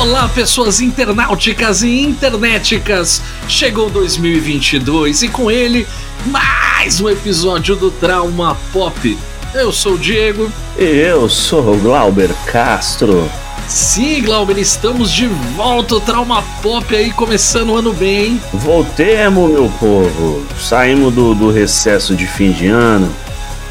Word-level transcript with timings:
Olá, 0.00 0.28
pessoas 0.28 0.80
internauticas 0.80 1.82
e 1.82 2.02
internéticas! 2.02 3.20
Chegou 3.48 3.90
2022 3.90 5.24
e 5.24 5.28
com 5.28 5.50
ele 5.50 5.88
mais 6.26 7.00
um 7.00 7.08
episódio 7.08 7.74
do 7.74 7.90
Trauma 7.90 8.56
Pop. 8.72 9.18
Eu 9.52 9.72
sou 9.72 9.94
o 9.94 9.98
Diego. 9.98 10.52
E 10.78 10.84
eu 10.84 11.28
sou 11.28 11.74
o 11.74 11.78
Glauber 11.78 12.30
Castro. 12.46 13.28
Sim, 13.66 14.22
Glauber, 14.22 14.56
estamos 14.58 15.10
de 15.10 15.26
volta. 15.26 15.96
O 15.96 16.00
Trauma 16.00 16.44
Pop 16.62 16.94
aí 16.94 17.10
começando 17.10 17.70
o 17.70 17.76
ano 17.76 17.92
bem, 17.92 18.24
hein? 18.24 18.40
Voltemos, 18.54 19.50
meu 19.50 19.68
povo. 19.80 20.46
Saímos 20.60 21.12
do, 21.12 21.34
do 21.34 21.50
recesso 21.50 22.14
de 22.14 22.24
fim 22.24 22.52
de 22.52 22.68
ano. 22.68 23.12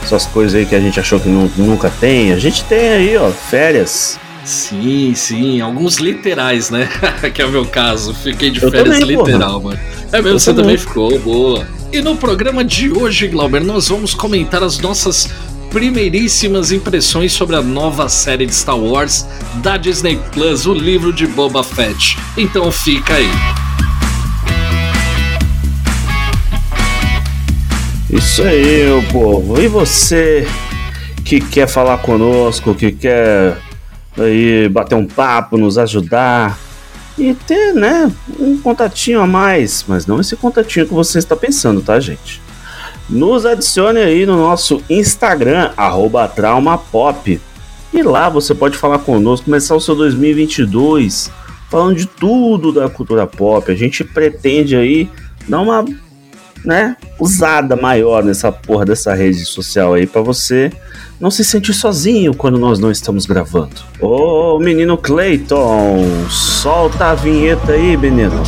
Essas 0.03 0.25
coisas 0.25 0.55
aí 0.55 0.65
que 0.65 0.75
a 0.75 0.81
gente 0.81 0.99
achou 0.99 1.21
que 1.21 1.29
nunca 1.29 1.89
tem. 2.01 2.33
A 2.33 2.37
gente 2.37 2.65
tem 2.65 2.89
aí, 2.89 3.15
ó, 3.15 3.31
férias. 3.31 4.19
Sim, 4.47 5.13
sim, 5.13 5.59
alguns 5.59 5.97
literais, 5.97 6.69
né? 6.69 6.87
que 7.35 7.41
é 7.41 7.45
o 7.45 7.51
meu 7.51 7.65
caso. 7.65 8.13
Fiquei 8.13 8.49
de 8.49 8.63
eu 8.63 8.71
férias 8.71 8.99
também, 8.99 9.17
literal, 9.17 9.59
porra. 9.59 9.75
mano. 9.75 9.79
É 10.09 10.21
mesmo, 10.21 10.29
eu 10.29 10.39
você 10.39 10.53
também. 10.53 10.63
também 10.63 10.77
ficou, 10.77 11.19
boa. 11.19 11.67
E 11.91 12.01
no 12.01 12.15
programa 12.15 12.63
de 12.63 12.89
hoje, 12.89 13.27
Glauber, 13.27 13.61
nós 13.61 13.89
vamos 13.89 14.13
comentar 14.13 14.63
as 14.63 14.79
nossas 14.79 15.29
primeiríssimas 15.69 16.71
impressões 16.71 17.33
sobre 17.33 17.57
a 17.57 17.61
nova 17.61 18.07
série 18.07 18.45
de 18.45 18.55
Star 18.55 18.79
Wars 18.79 19.27
da 19.55 19.75
Disney 19.75 20.17
Plus, 20.31 20.65
o 20.65 20.73
livro 20.73 21.11
de 21.11 21.27
Boba 21.27 21.61
Fett. 21.61 22.17
Então 22.37 22.71
fica 22.71 23.15
aí. 23.15 23.29
Isso 28.09 28.41
aí, 28.43 28.85
meu 28.85 29.03
povo. 29.11 29.61
E 29.61 29.67
você 29.67 30.47
que 31.25 31.41
quer 31.41 31.67
falar 31.67 31.97
conosco, 31.97 32.73
que 32.73 32.93
quer 32.93 33.66
aí 34.17 34.67
bater 34.69 34.95
um 34.95 35.05
papo, 35.05 35.57
nos 35.57 35.77
ajudar 35.77 36.57
e 37.17 37.33
ter, 37.33 37.73
né, 37.73 38.11
um 38.39 38.57
contatinho 38.59 39.21
a 39.21 39.27
mais, 39.27 39.83
mas 39.87 40.05
não 40.05 40.19
esse 40.19 40.35
contatinho 40.35 40.87
que 40.87 40.93
você 40.93 41.17
está 41.17 41.35
pensando, 41.35 41.81
tá, 41.81 41.99
gente? 41.99 42.41
Nos 43.09 43.45
adicione 43.45 43.99
aí 43.99 44.25
no 44.25 44.37
nosso 44.37 44.83
Instagram, 44.89 45.71
traumapop. 46.35 47.39
E 47.93 48.03
lá 48.03 48.29
você 48.29 48.53
pode 48.53 48.77
falar 48.77 48.99
conosco, 48.99 49.45
começar 49.45 49.75
o 49.75 49.81
seu 49.81 49.95
2022 49.95 51.31
falando 51.69 51.95
de 51.95 52.05
tudo 52.05 52.71
da 52.71 52.89
cultura 52.89 53.25
pop. 53.25 53.71
A 53.71 53.75
gente 53.75 54.03
pretende 54.03 54.75
aí 54.75 55.09
dar 55.47 55.61
uma, 55.61 55.85
né, 56.67 56.97
usada 57.17 57.77
maior 57.77 58.21
nessa 58.21 58.51
porra 58.51 58.83
dessa 58.83 59.13
rede 59.13 59.45
social 59.45 59.93
aí 59.93 60.05
para 60.05 60.21
você 60.21 60.69
não 61.17 61.31
se 61.31 61.41
sentir 61.45 61.73
sozinho 61.73 62.33
quando 62.33 62.59
nós 62.59 62.77
não 62.77 62.91
estamos 62.91 63.25
gravando. 63.25 63.75
Ô 64.01 64.59
menino 64.59 64.97
Clayton, 64.97 66.05
solta 66.29 67.05
a 67.05 67.15
vinheta 67.15 67.71
aí, 67.71 67.95
menino. 67.95 68.43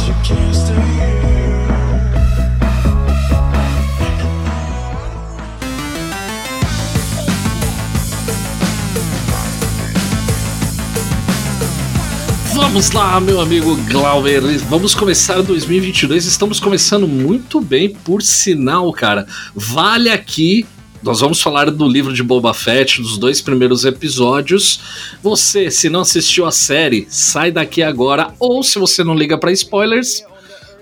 Vamos 12.70 12.92
lá, 12.92 13.20
meu 13.20 13.42
amigo 13.42 13.76
Glauber. 13.90 14.44
Vamos 14.70 14.94
começar 14.94 15.42
2022. 15.42 16.26
Estamos 16.28 16.60
começando 16.60 17.08
muito 17.08 17.60
bem, 17.60 17.90
por 17.90 18.22
sinal, 18.22 18.94
cara. 18.94 19.26
Vale 19.56 20.12
aqui 20.12 20.68
nós 21.02 21.20
vamos 21.20 21.42
falar 21.42 21.72
do 21.72 21.88
livro 21.88 22.14
de 22.14 22.22
Boba 22.22 22.54
Fett, 22.54 23.02
dos 23.02 23.18
dois 23.18 23.42
primeiros 23.42 23.86
episódios. 23.86 24.82
Você, 25.24 25.72
se 25.72 25.90
não 25.90 26.02
assistiu 26.02 26.46
a 26.46 26.52
série, 26.52 27.08
sai 27.10 27.52
daqui 27.52 27.82
agora. 27.82 28.36
Ou 28.40 28.62
se 28.62 28.78
você 28.78 29.04
não 29.04 29.16
liga 29.16 29.36
para 29.36 29.52
spoilers, 29.52 30.24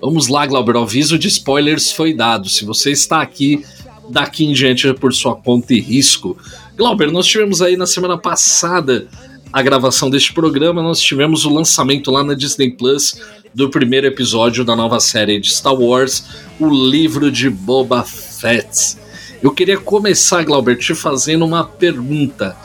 vamos 0.01 0.27
lá, 0.27 0.45
Glauber. 0.45 0.75
O 0.75 0.81
aviso 0.81 1.17
de 1.17 1.29
spoilers 1.29 1.93
foi 1.93 2.13
dado. 2.13 2.49
Se 2.49 2.65
você 2.65 2.91
está 2.91 3.21
aqui 3.21 3.63
daqui 4.09 4.43
em 4.45 4.51
diante 4.51 4.89
é 4.89 4.93
por 4.93 5.13
sua 5.13 5.35
conta 5.35 5.73
e 5.73 5.79
risco. 5.79 6.37
Glauber, 6.75 7.09
nós 7.11 7.25
tivemos 7.25 7.61
aí 7.61 7.77
na 7.77 7.87
semana 7.87 8.17
passada 8.17 9.07
a 9.51 9.61
gravação 9.61 10.09
deste 10.09 10.33
programa. 10.33 10.81
Nós 10.81 10.99
tivemos 10.99 11.45
o 11.45 11.53
lançamento 11.53 12.11
lá 12.11 12.23
na 12.23 12.33
Disney 12.33 12.71
Plus 12.71 13.19
do 13.53 13.69
primeiro 13.69 14.07
episódio 14.07 14.63
da 14.63 14.75
nova 14.75 14.99
série 14.99 15.39
de 15.39 15.51
Star 15.51 15.73
Wars, 15.73 16.23
o 16.59 16.69
livro 16.69 17.31
de 17.31 17.49
Boba 17.49 18.03
Fett. 18.03 18.97
Eu 19.41 19.51
queria 19.51 19.77
começar, 19.77 20.43
Glauber, 20.43 20.77
te 20.77 20.93
fazendo 20.93 21.45
uma 21.45 21.63
pergunta 21.63 22.55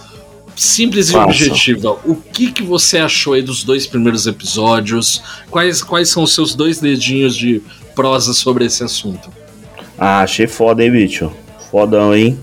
simples 0.57 1.11
e 1.11 1.17
objetiva. 1.17 1.99
O 2.05 2.15
que, 2.15 2.53
que 2.53 2.63
você 2.63 2.99
achou 2.99 3.35
aí 3.35 3.43
dos 3.43 3.65
dois 3.65 3.87
primeiros 3.87 4.27
episódios? 4.27 5.23
Quais, 5.51 5.83
quais 5.83 6.09
são 6.09 6.23
os 6.23 6.35
seus 6.35 6.55
dois 6.55 6.79
dedinhos 6.79 7.37
de 7.37 7.63
prosa 7.95 8.33
sobre 8.33 8.65
esse 8.65 8.83
assunto? 8.83 9.31
Ah, 9.99 10.21
achei 10.21 10.47
foda, 10.47 10.85
hein, 10.85 10.91
bicho? 10.91 11.33
Fodão, 11.71 12.15
hein? 12.15 12.39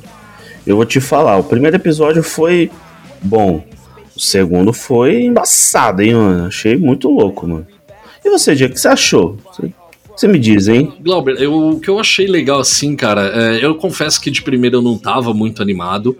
Eu 0.66 0.76
vou 0.76 0.86
te 0.86 1.00
falar, 1.00 1.38
o 1.38 1.44
primeiro 1.44 1.76
episódio 1.76 2.24
foi 2.24 2.72
bom. 3.22 3.64
O 4.20 4.22
segundo 4.22 4.74
foi 4.74 5.22
embaçado, 5.22 6.02
hein, 6.02 6.14
mano? 6.14 6.48
Achei 6.48 6.76
muito 6.76 7.10
louco, 7.10 7.48
mano. 7.48 7.66
E 8.24 8.30
você, 8.30 8.54
Diego, 8.54 8.74
o 8.74 8.76
que 8.76 8.82
você 8.82 8.90
achou? 8.90 9.38
Você 9.50 9.72
você 10.14 10.28
me 10.28 10.38
diz, 10.38 10.68
hein? 10.68 10.92
Glauber, 11.00 11.42
eu, 11.42 11.70
o 11.70 11.80
que 11.80 11.90
eu 11.90 11.98
achei 11.98 12.28
legal 12.28 12.60
assim, 12.60 12.94
cara, 12.94 13.32
é, 13.34 13.64
eu 13.64 13.74
confesso 13.76 14.20
que 14.20 14.30
de 14.30 14.42
primeira 14.42 14.76
eu 14.76 14.82
não 14.82 14.98
tava 14.98 15.34
muito 15.34 15.62
animado 15.62 16.18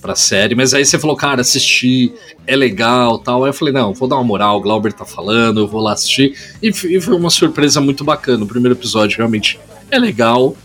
pra 0.00 0.14
série, 0.14 0.54
mas 0.54 0.72
aí 0.72 0.86
você 0.86 0.98
falou, 0.98 1.14
cara, 1.14 1.42
assistir 1.42 2.14
é 2.46 2.56
legal 2.56 3.18
tal. 3.18 3.44
Aí 3.44 3.50
eu 3.50 3.52
falei, 3.52 3.74
não, 3.74 3.92
vou 3.92 4.08
dar 4.08 4.16
uma 4.16 4.24
moral, 4.24 4.56
o 4.56 4.60
Glauber 4.62 4.94
tá 4.94 5.04
falando, 5.04 5.60
eu 5.60 5.68
vou 5.68 5.82
lá 5.82 5.92
assistir. 5.92 6.34
E, 6.62 6.68
e 6.68 6.98
foi 6.98 7.14
uma 7.14 7.28
surpresa 7.28 7.78
muito 7.82 8.02
bacana. 8.02 8.42
O 8.42 8.46
primeiro 8.46 8.74
episódio 8.74 9.18
realmente 9.18 9.60
é 9.90 9.98
legal. 9.98 10.56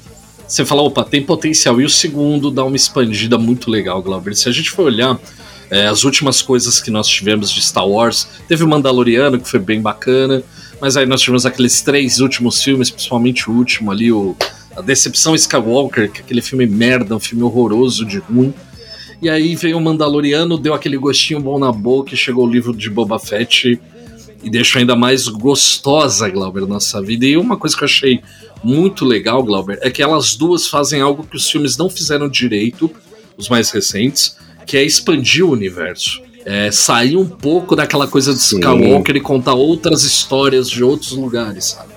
Você 0.47 0.63
fala, 0.63 0.81
opa, 0.81 1.03
tem 1.03 1.21
potencial. 1.21 1.81
E 1.81 1.83
o 1.83 1.89
segundo 1.89 2.49
dá 2.49 2.63
uma 2.63 2.77
expandida 2.77 3.37
muito 3.37 3.69
legal, 3.69 4.01
Glauber. 4.01 4.33
Se 4.33 4.47
a 4.47 4.51
gente 4.53 4.71
for 4.71 4.85
olhar 4.85 5.19
é, 5.69 5.87
as 5.87 6.03
últimas 6.03 6.41
coisas 6.41 6.79
que 6.79 6.89
nós 6.89 7.07
tivemos 7.07 7.51
de 7.51 7.61
Star 7.61 7.87
Wars, 7.87 8.27
teve 8.47 8.63
o 8.63 8.67
Mandaloriano, 8.67 9.39
que 9.39 9.49
foi 9.49 9.59
bem 9.59 9.81
bacana. 9.81 10.43
Mas 10.79 10.95
aí 10.95 11.05
nós 11.05 11.21
tivemos 11.21 11.45
aqueles 11.45 11.81
três 11.81 12.19
últimos 12.19 12.61
filmes, 12.63 12.89
principalmente 12.89 13.49
o 13.49 13.53
último 13.53 13.91
ali, 13.91 14.11
o 14.11 14.35
A 14.75 14.81
Decepção 14.81 15.33
Skywalker, 15.35 16.11
que 16.11 16.19
é 16.19 16.23
aquele 16.23 16.41
filme 16.41 16.67
merda, 16.67 17.15
um 17.15 17.19
filme 17.19 17.43
horroroso 17.43 18.05
de 18.05 18.19
ruim. 18.19 18.53
E 19.21 19.29
aí 19.29 19.55
veio 19.55 19.77
o 19.77 19.81
Mandaloriano, 19.81 20.57
deu 20.57 20.75
aquele 20.75 20.97
gostinho 20.97 21.39
bom 21.39 21.57
na 21.57 21.71
boca 21.71 22.13
e 22.13 22.17
chegou 22.17 22.45
o 22.45 22.49
livro 22.49 22.75
de 22.75 22.89
Boba 22.89 23.17
Fett 23.17 23.79
e 24.43 24.49
deixou 24.49 24.79
ainda 24.79 24.95
mais 24.95 25.27
gostosa, 25.27 26.29
Glauber, 26.29 26.67
nossa 26.67 27.01
vida. 27.01 27.25
E 27.25 27.35
uma 27.35 27.57
coisa 27.57 27.75
que 27.75 27.83
eu 27.83 27.87
achei 27.87 28.21
muito 28.63 29.03
legal, 29.03 29.43
Glauber, 29.43 29.79
é 29.81 29.89
que 29.89 30.03
elas 30.03 30.35
duas 30.35 30.67
fazem 30.67 31.01
algo 31.01 31.25
que 31.25 31.35
os 31.35 31.49
filmes 31.49 31.75
não 31.75 31.89
fizeram 31.89 32.29
direito, 32.29 32.91
os 33.35 33.49
mais 33.49 33.71
recentes, 33.71 34.37
que 34.67 34.77
é 34.77 34.83
expandir 34.83 35.43
o 35.43 35.51
universo 35.51 36.21
é, 36.47 36.71
sair 36.71 37.17
um 37.17 37.27
pouco 37.27 37.75
daquela 37.75 38.07
coisa 38.07 38.33
de 38.33 38.39
Sim. 38.39 38.55
Skywalker 38.55 39.17
e 39.17 39.19
contar 39.19 39.53
outras 39.53 40.03
histórias 40.03 40.69
de 40.69 40.81
outros 40.81 41.11
lugares, 41.11 41.65
sabe? 41.71 41.89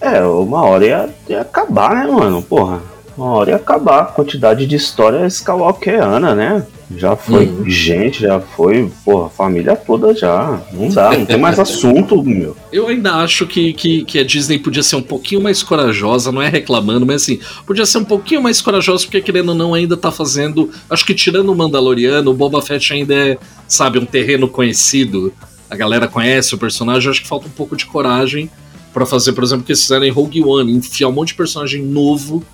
É, 0.00 0.22
uma 0.24 0.62
hora 0.64 0.86
ia, 0.86 1.14
ia 1.28 1.40
acabar, 1.40 1.96
né, 1.96 2.06
mano? 2.06 2.40
Porra. 2.42 2.80
Uma 3.16 3.26
hora 3.26 3.50
ia 3.50 3.56
acabar 3.56 4.00
a 4.00 4.04
quantidade 4.06 4.66
de 4.66 4.76
história 4.76 5.26
Skywalkeriana, 5.26 6.34
né? 6.34 6.66
Já 6.96 7.16
foi 7.16 7.46
uhum. 7.46 7.68
gente, 7.68 8.20
já 8.20 8.40
foi, 8.40 8.90
porra, 9.04 9.28
família 9.30 9.76
toda 9.76 10.14
já. 10.14 10.60
Não 10.72 10.88
dá, 10.88 11.16
não 11.16 11.24
tem 11.24 11.38
mais 11.38 11.58
assunto, 11.60 12.22
meu. 12.22 12.56
Eu 12.72 12.88
ainda 12.88 13.14
acho 13.16 13.46
que, 13.46 13.72
que, 13.72 14.04
que 14.04 14.18
a 14.18 14.24
Disney 14.24 14.58
podia 14.58 14.82
ser 14.82 14.96
um 14.96 15.02
pouquinho 15.02 15.40
mais 15.40 15.62
corajosa, 15.62 16.32
não 16.32 16.42
é 16.42 16.48
reclamando, 16.48 17.06
mas 17.06 17.22
assim, 17.22 17.38
podia 17.66 17.86
ser 17.86 17.98
um 17.98 18.04
pouquinho 18.04 18.42
mais 18.42 18.60
corajosa, 18.60 19.04
porque 19.04 19.20
querendo 19.20 19.50
ou 19.50 19.54
não, 19.54 19.74
ainda 19.74 19.96
tá 19.96 20.10
fazendo. 20.10 20.70
Acho 20.88 21.04
que 21.04 21.14
tirando 21.14 21.50
o 21.50 21.56
Mandaloriano, 21.56 22.30
o 22.30 22.34
Boba 22.34 22.60
Fett 22.60 22.92
ainda 22.92 23.14
é, 23.14 23.38
sabe, 23.66 23.98
um 23.98 24.06
terreno 24.06 24.48
conhecido. 24.48 25.32
A 25.70 25.76
galera 25.76 26.06
conhece 26.06 26.54
o 26.54 26.58
personagem, 26.58 27.10
acho 27.10 27.22
que 27.22 27.28
falta 27.28 27.46
um 27.46 27.50
pouco 27.50 27.76
de 27.76 27.86
coragem 27.86 28.50
para 28.92 29.06
fazer, 29.06 29.32
por 29.32 29.42
exemplo, 29.42 29.62
o 29.62 29.64
que 29.64 29.72
eles 29.72 29.80
fizeram 29.80 30.04
em 30.04 30.10
Rogue 30.10 30.44
One, 30.44 30.70
enfiar 30.70 31.08
um 31.08 31.12
monte 31.12 31.28
de 31.28 31.34
personagem 31.34 31.82
novo 31.82 32.44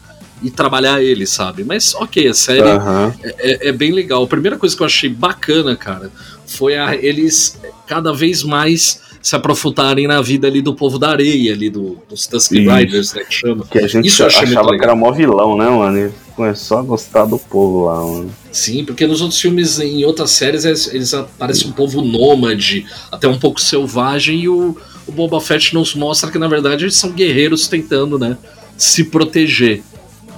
e 0.42 0.50
trabalhar 0.50 1.02
ele, 1.02 1.26
sabe? 1.26 1.64
Mas 1.64 1.94
ok, 1.94 2.28
a 2.28 2.34
série 2.34 2.62
uhum. 2.62 3.12
é, 3.22 3.68
é, 3.68 3.72
bem 3.72 3.92
legal. 3.92 4.22
A 4.22 4.26
primeira 4.26 4.56
coisa 4.56 4.76
que 4.76 4.82
eu 4.82 4.86
achei 4.86 5.08
bacana, 5.08 5.76
cara, 5.76 6.10
foi 6.46 6.76
a, 6.76 6.94
eles 6.94 7.58
cada 7.86 8.12
vez 8.12 8.42
mais 8.42 9.00
se 9.20 9.34
aprofundarem 9.34 10.06
na 10.06 10.22
vida 10.22 10.46
ali 10.46 10.62
do 10.62 10.74
povo 10.74 10.98
da 10.98 11.10
areia, 11.10 11.52
ali 11.52 11.68
do, 11.68 11.98
dos 12.08 12.26
Tusken 12.26 12.68
Riders, 12.68 13.12
né, 13.14 13.24
que 13.24 13.34
chama. 13.34 13.64
Que 13.66 13.78
a 13.78 13.86
gente 13.86 14.06
Isso 14.06 14.24
achava 14.24 14.76
que 14.76 14.82
era 14.82 14.94
mó 14.94 15.12
vilão, 15.12 15.56
né, 15.56 15.68
mano? 15.68 15.98
Ele 15.98 16.12
começou 16.34 16.78
a 16.78 16.82
gostar 16.82 17.24
do 17.24 17.38
povo 17.38 17.86
lá, 17.86 18.00
mano. 18.00 18.30
Sim, 18.52 18.84
porque 18.84 19.06
nos 19.06 19.20
outros 19.20 19.40
filmes, 19.40 19.78
em 19.80 20.04
outras 20.04 20.30
séries, 20.30 20.64
eles, 20.64 20.94
eles 20.94 21.14
aparecem 21.14 21.68
um 21.68 21.72
povo 21.72 22.00
nômade, 22.00 22.86
até 23.10 23.28
um 23.28 23.38
pouco 23.38 23.60
selvagem, 23.60 24.40
e 24.40 24.48
o, 24.48 24.76
o 25.06 25.12
Boba 25.12 25.40
Fett 25.40 25.74
nos 25.74 25.94
mostra 25.94 26.30
que, 26.30 26.38
na 26.38 26.48
verdade, 26.48 26.84
eles 26.84 26.96
são 26.96 27.10
guerreiros 27.10 27.66
tentando, 27.66 28.18
né, 28.18 28.36
se 28.76 29.04
proteger 29.04 29.82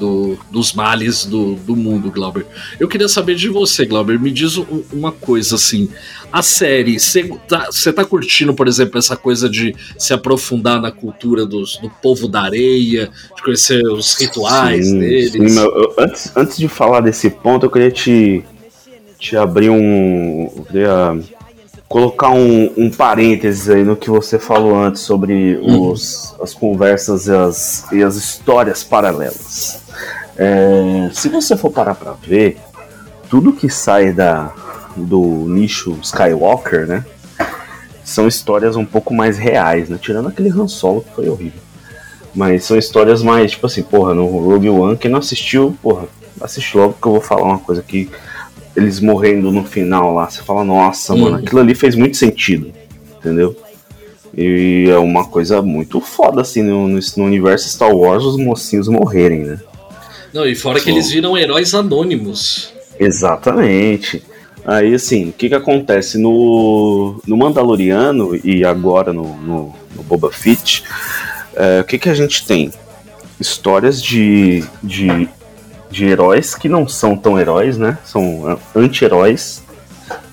do, 0.01 0.39
dos 0.51 0.73
males 0.73 1.27
do, 1.27 1.55
do 1.57 1.77
mundo, 1.77 2.11
Glauber. 2.11 2.47
Eu 2.81 2.89
queria 2.89 3.09
saber 3.09 3.37
de 3.37 3.51
você, 3.51 3.85
Glauber. 3.85 4.19
Me 4.19 4.31
diz 4.31 4.57
um, 4.57 4.83
uma 4.91 5.13
coisa 5.13 5.57
assim. 5.57 5.91
A 6.33 6.43
série, 6.43 6.99
você 6.99 7.29
tá, 7.47 7.69
tá, 7.95 8.05
curtindo, 8.05 8.55
por 8.55 8.67
exemplo, 8.67 8.99
essa 8.99 9.17
coisa 9.17 9.49
de 9.49 9.75
se 9.99 10.15
aprofundar 10.15 10.81
na 10.81 10.91
cultura 10.91 11.45
dos, 11.45 11.77
do 11.77 11.91
povo 11.91 12.27
da 12.27 12.43
areia, 12.43 13.11
de 13.37 13.43
conhecer 13.43 13.85
os 13.85 14.15
rituais 14.15 14.87
sim, 14.87 14.99
deles? 14.99 15.53
Sim, 15.53 15.59
eu, 15.59 15.95
antes, 15.99 16.33
antes 16.35 16.57
de 16.57 16.69
falar 16.69 17.01
desse 17.01 17.29
ponto, 17.29 17.67
eu 17.67 17.71
queria 17.71 17.91
te, 17.91 18.43
te 19.19 19.37
abrir 19.37 19.71
um. 19.71 20.51
Eu 20.57 20.65
queria 20.65 21.21
colocar 21.91 22.31
um, 22.31 22.73
um 22.77 22.89
parênteses 22.89 23.69
aí 23.69 23.83
no 23.83 23.97
que 23.97 24.09
você 24.09 24.39
falou 24.39 24.77
antes 24.77 25.03
sobre 25.03 25.57
uhum. 25.57 25.91
os, 25.91 26.37
as 26.41 26.55
conversas 26.55 27.27
e 27.27 27.35
as, 27.35 27.93
e 27.93 28.01
as 28.01 28.15
histórias 28.15 28.85
paralelas. 28.85 29.90
É, 30.37 31.11
se 31.13 31.29
você 31.29 31.57
for 31.57 31.71
parar 31.71 31.95
pra 31.95 32.13
ver, 32.13 32.59
tudo 33.29 33.53
que 33.53 33.69
sai 33.69 34.13
da, 34.13 34.53
do 34.97 35.47
nicho 35.49 35.99
Skywalker, 36.03 36.87
né? 36.87 37.05
São 38.05 38.27
histórias 38.27 38.75
um 38.77 38.85
pouco 38.85 39.15
mais 39.15 39.39
reais, 39.39 39.89
né? 39.89 39.99
Tirando 40.01 40.29
aquele 40.29 40.51
Han 40.51 40.67
Solo 40.67 41.03
que 41.03 41.15
foi 41.15 41.29
horrível. 41.29 41.61
Mas 42.35 42.65
são 42.65 42.77
histórias 42.77 43.23
mais, 43.23 43.53
tipo 43.53 43.67
assim, 43.67 43.83
porra, 43.83 44.15
no 44.15 44.27
Rogue 44.27 44.69
One, 44.69 44.97
quem 44.97 45.11
não 45.11 45.19
assistiu, 45.19 45.77
porra, 45.83 46.07
assiste 46.41 46.77
logo 46.77 46.95
que 47.01 47.07
eu 47.07 47.13
vou 47.13 47.21
falar 47.21 47.45
uma 47.45 47.59
coisa 47.59 47.83
que 47.83 48.11
eles 48.77 49.01
morrendo 49.01 49.51
no 49.51 49.65
final 49.65 50.15
lá, 50.15 50.31
você 50.31 50.43
fala, 50.43 50.65
nossa, 50.65 51.13
uhum. 51.13 51.21
mano, 51.21 51.37
aquilo 51.37 51.61
ali 51.61 51.75
fez 51.75 51.97
muito 51.97 52.17
sentido, 52.17 52.73
entendeu? 53.19 53.57
E 54.37 54.87
é 54.89 54.97
uma 54.97 55.25
coisa 55.25 55.61
muito 55.61 56.01
foda, 56.01 56.41
assim, 56.41 56.63
no, 56.63 56.89
no 56.89 57.25
universo 57.25 57.69
Star 57.69 57.95
Wars, 57.95 58.25
os 58.25 58.37
mocinhos 58.37 58.87
morrerem, 58.87 59.41
né? 59.41 59.61
Não, 60.33 60.47
e 60.47 60.55
fora 60.55 60.81
que 60.81 60.91
eles 60.91 61.11
viram 61.11 61.37
heróis 61.37 61.75
anônimos. 61.75 62.73
Exatamente. 62.99 64.23
Aí, 64.65 64.95
assim, 64.95 65.31
o 65.31 65.33
que 65.33 65.49
que 65.49 65.55
acontece? 65.55 66.19
No, 66.19 67.21
no 67.27 67.37
Mandaloriano 67.37 68.39
e 68.45 68.65
agora 68.65 69.13
no, 69.13 69.37
no, 69.37 69.75
no 69.97 70.03
Boba 70.03 70.31
Fett, 70.31 70.85
é, 71.55 71.81
o 71.81 71.85
que 71.85 71.99
que 71.99 72.09
a 72.09 72.15
gente 72.15 72.47
tem? 72.47 72.71
Histórias 73.41 74.03
de, 74.03 74.63
de 74.83 75.29
de 75.91 76.05
heróis 76.05 76.55
que 76.55 76.69
não 76.69 76.87
são 76.87 77.17
tão 77.17 77.39
heróis, 77.39 77.77
né? 77.77 77.99
São 78.05 78.59
anti-heróis 78.75 79.63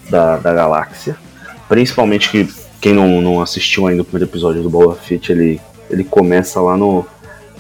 da, 0.10 0.38
da 0.38 0.54
galáxia. 0.54 1.18
Principalmente 1.68 2.30
que 2.30 2.48
quem 2.80 2.94
não, 2.94 3.20
não 3.22 3.42
assistiu 3.42 3.88
ainda 3.88 4.04
o 4.04 4.06
primeiro 4.06 4.30
episódio 4.30 4.62
do 4.62 4.70
Boba 4.70 4.96
Fett, 4.96 5.32
ele, 5.32 5.60
ele 5.90 6.04
começa 6.04 6.62
lá 6.62 6.78
no. 6.78 7.06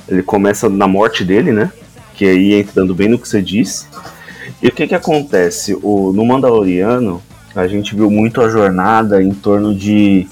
Ele 0.07 0.23
começa 0.23 0.69
na 0.69 0.87
morte 0.87 1.25
dele, 1.25 1.51
né? 1.51 1.71
Que 2.17 2.25
aí 2.25 2.53
entrando 2.55 2.93
bem 2.93 3.07
no 3.07 3.19
que 3.19 3.29
você 3.29 3.41
disse. 3.41 3.85
E 4.61 4.67
o 4.67 4.71
que 4.71 4.87
que 4.87 4.95
acontece? 4.95 5.77
O, 5.83 6.11
no 6.11 6.25
Mandaloriano, 6.25 7.21
a 7.55 7.67
gente 7.67 7.95
viu 7.95 8.09
muito 8.09 8.41
a 8.41 8.49
jornada 8.49 9.21
em 9.21 9.31
torno 9.31 9.73
de 9.73 10.27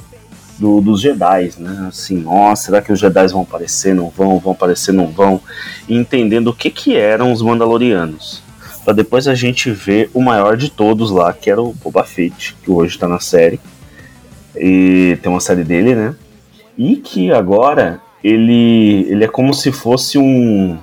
do, 0.58 0.82
dos 0.82 1.00
Jedi, 1.00 1.52
né? 1.60 1.86
Assim, 1.88 2.24
ó, 2.26 2.56
será 2.56 2.82
que 2.82 2.92
os 2.92 3.00
Jedi 3.00 3.28
vão 3.28 3.42
aparecer, 3.44 3.94
não 3.94 4.10
vão, 4.10 4.40
vão 4.40 4.54
aparecer, 4.54 4.94
não 4.94 5.08
vão? 5.08 5.40
E 5.88 5.96
entendendo 5.96 6.48
o 6.48 6.56
que 6.56 6.72
que 6.72 6.96
eram 6.96 7.32
os 7.32 7.42
Mandalorianos. 7.42 8.42
Para 8.84 8.94
depois 8.94 9.28
a 9.28 9.36
gente 9.36 9.70
ver 9.72 10.10
o 10.14 10.22
maior 10.22 10.58
de 10.58 10.72
todos 10.72 11.12
lá, 11.12 11.34
que 11.34 11.50
era 11.50 11.62
o 11.62 11.74
Boba 11.74 12.04
Fett, 12.04 12.56
que 12.64 12.72
hoje 12.72 12.98
tá 12.98 13.08
na 13.08 13.20
série. 13.20 13.60
E 14.56 15.18
tem 15.22 15.32
uma 15.32 15.40
série 15.40 15.64
dele, 15.64 15.94
né? 15.94 16.16
E 16.78 16.96
que 16.96 17.32
agora 17.32 18.02
ele, 18.24 19.06
ele 19.10 19.24
é 19.24 19.28
como 19.28 19.54
se 19.54 19.72
fosse 19.72 20.18
um, 20.18 20.78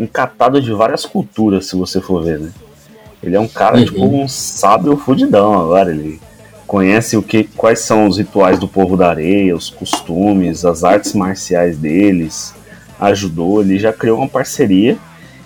um 0.00 0.06
catado 0.06 0.60
de 0.60 0.72
várias 0.72 1.04
culturas, 1.04 1.66
se 1.66 1.76
você 1.76 2.00
for 2.00 2.24
ver, 2.24 2.40
né? 2.40 2.50
Ele 3.22 3.36
é 3.36 3.40
um 3.40 3.48
cara, 3.48 3.76
uhum. 3.76 3.84
tipo, 3.84 4.04
um 4.04 4.26
sábio 4.26 4.96
fudidão 4.96 5.54
agora. 5.54 5.90
Ele, 5.90 6.18
conhece 6.70 7.16
o 7.16 7.22
que, 7.22 7.42
quais 7.56 7.80
são 7.80 8.06
os 8.06 8.16
rituais 8.16 8.56
do 8.56 8.68
povo 8.68 8.96
da 8.96 9.08
areia, 9.08 9.56
os 9.56 9.68
costumes, 9.68 10.64
as 10.64 10.84
artes 10.84 11.14
marciais 11.14 11.76
deles, 11.76 12.54
ajudou, 13.00 13.60
ele 13.60 13.76
já 13.76 13.92
criou 13.92 14.18
uma 14.18 14.28
parceria. 14.28 14.96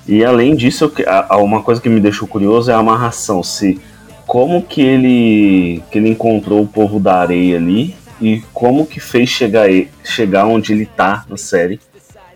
E 0.07 0.23
além 0.23 0.55
disso, 0.55 0.93
uma 1.31 1.63
coisa 1.63 1.81
que 1.81 1.89
me 1.89 1.99
deixou 1.99 2.29
curioso 2.29 2.71
é 2.71 2.75
a 2.75 2.79
amarração, 2.79 3.43
se 3.43 3.81
como 4.27 4.61
que 4.61 4.83
ele 4.83 5.83
que 5.91 5.97
ele 5.97 6.11
encontrou 6.11 6.61
o 6.61 6.69
povo 6.69 7.01
da 7.01 7.15
areia 7.15 7.57
ali 7.57 7.95
e 8.21 8.43
como 8.53 8.85
que 8.85 9.01
fez 9.01 9.31
chegar 9.31 9.67
chegar 10.03 10.47
onde 10.47 10.75
ele 10.75 10.85
tá 10.85 11.25
na 11.27 11.39
série, 11.39 11.81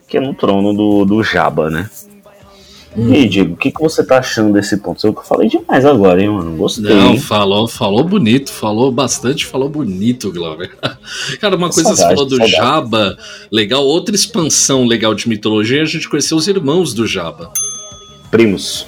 que 0.07 0.17
é 0.17 0.19
no 0.19 0.33
trono 0.33 0.73
do, 0.73 1.05
do 1.05 1.23
Jabba, 1.23 1.69
né? 1.69 1.87
E 2.95 3.13
aí, 3.13 3.29
Diego, 3.29 3.53
o 3.53 3.57
que, 3.57 3.71
que 3.71 3.79
você 3.79 4.03
tá 4.03 4.17
achando 4.17 4.53
desse 4.53 4.77
ponto? 4.77 5.05
Eu 5.05 5.13
falei 5.23 5.47
demais 5.47 5.85
agora, 5.85 6.21
hein, 6.21 6.29
mano? 6.29 6.57
Gostei. 6.57 6.93
Não, 6.93 7.17
falou, 7.17 7.67
falou 7.67 8.03
bonito, 8.03 8.51
falou 8.51 8.91
bastante, 8.91 9.45
falou 9.45 9.69
bonito, 9.69 10.31
Glauber. 10.31 10.71
Cara, 11.39 11.55
uma 11.55 11.69
coisa 11.69 11.95
saudade, 11.95 12.09
você 12.09 12.15
falou 12.15 12.25
do 12.25 12.37
saudade. 12.37 12.51
Jabba, 12.51 13.17
legal. 13.51 13.85
Outra 13.85 14.15
expansão 14.15 14.85
legal 14.85 15.13
de 15.13 15.29
mitologia, 15.29 15.81
a 15.81 15.85
gente 15.85 16.09
conheceu 16.09 16.35
os 16.35 16.47
irmãos 16.47 16.93
do 16.93 17.05
Jabba. 17.05 17.51
Primos. 18.31 18.87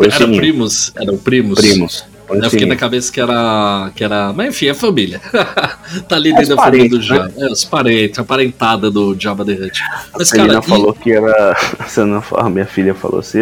Era 0.00 0.26
primos, 0.26 0.92
eram 0.96 1.18
primos. 1.18 1.60
Primos. 1.60 2.04
Eu 2.28 2.50
fiquei 2.50 2.66
na 2.66 2.76
cabeça 2.76 3.12
que 3.12 3.20
era. 3.20 3.90
Que 3.94 4.04
era 4.04 4.32
mas 4.32 4.48
enfim, 4.48 4.66
é 4.66 4.74
família. 4.74 5.20
tá 6.08 6.16
ali 6.16 6.32
dentro 6.34 6.56
da 6.56 6.62
família 6.62 6.88
do 6.88 7.00
Jabba. 7.00 7.28
Né? 7.28 7.46
É, 7.46 7.52
os 7.52 7.64
parentes, 7.64 8.18
a 8.18 8.24
parentada 8.24 8.90
do 8.90 9.18
Jabba 9.18 9.44
the 9.44 9.52
Hutt. 9.52 9.80
Mas, 10.16 10.32
a 10.32 10.36
cara, 10.36 10.58
e... 10.58 10.62
falou 10.62 10.92
que 10.94 11.12
era. 11.12 11.56
Você 11.86 12.04
não 12.04 12.22
fala, 12.22 12.48
minha 12.48 12.66
filha 12.66 12.94
falou 12.94 13.20
assim: 13.20 13.40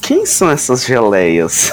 quem 0.00 0.24
são 0.24 0.50
essas 0.50 0.84
geleias? 0.84 1.72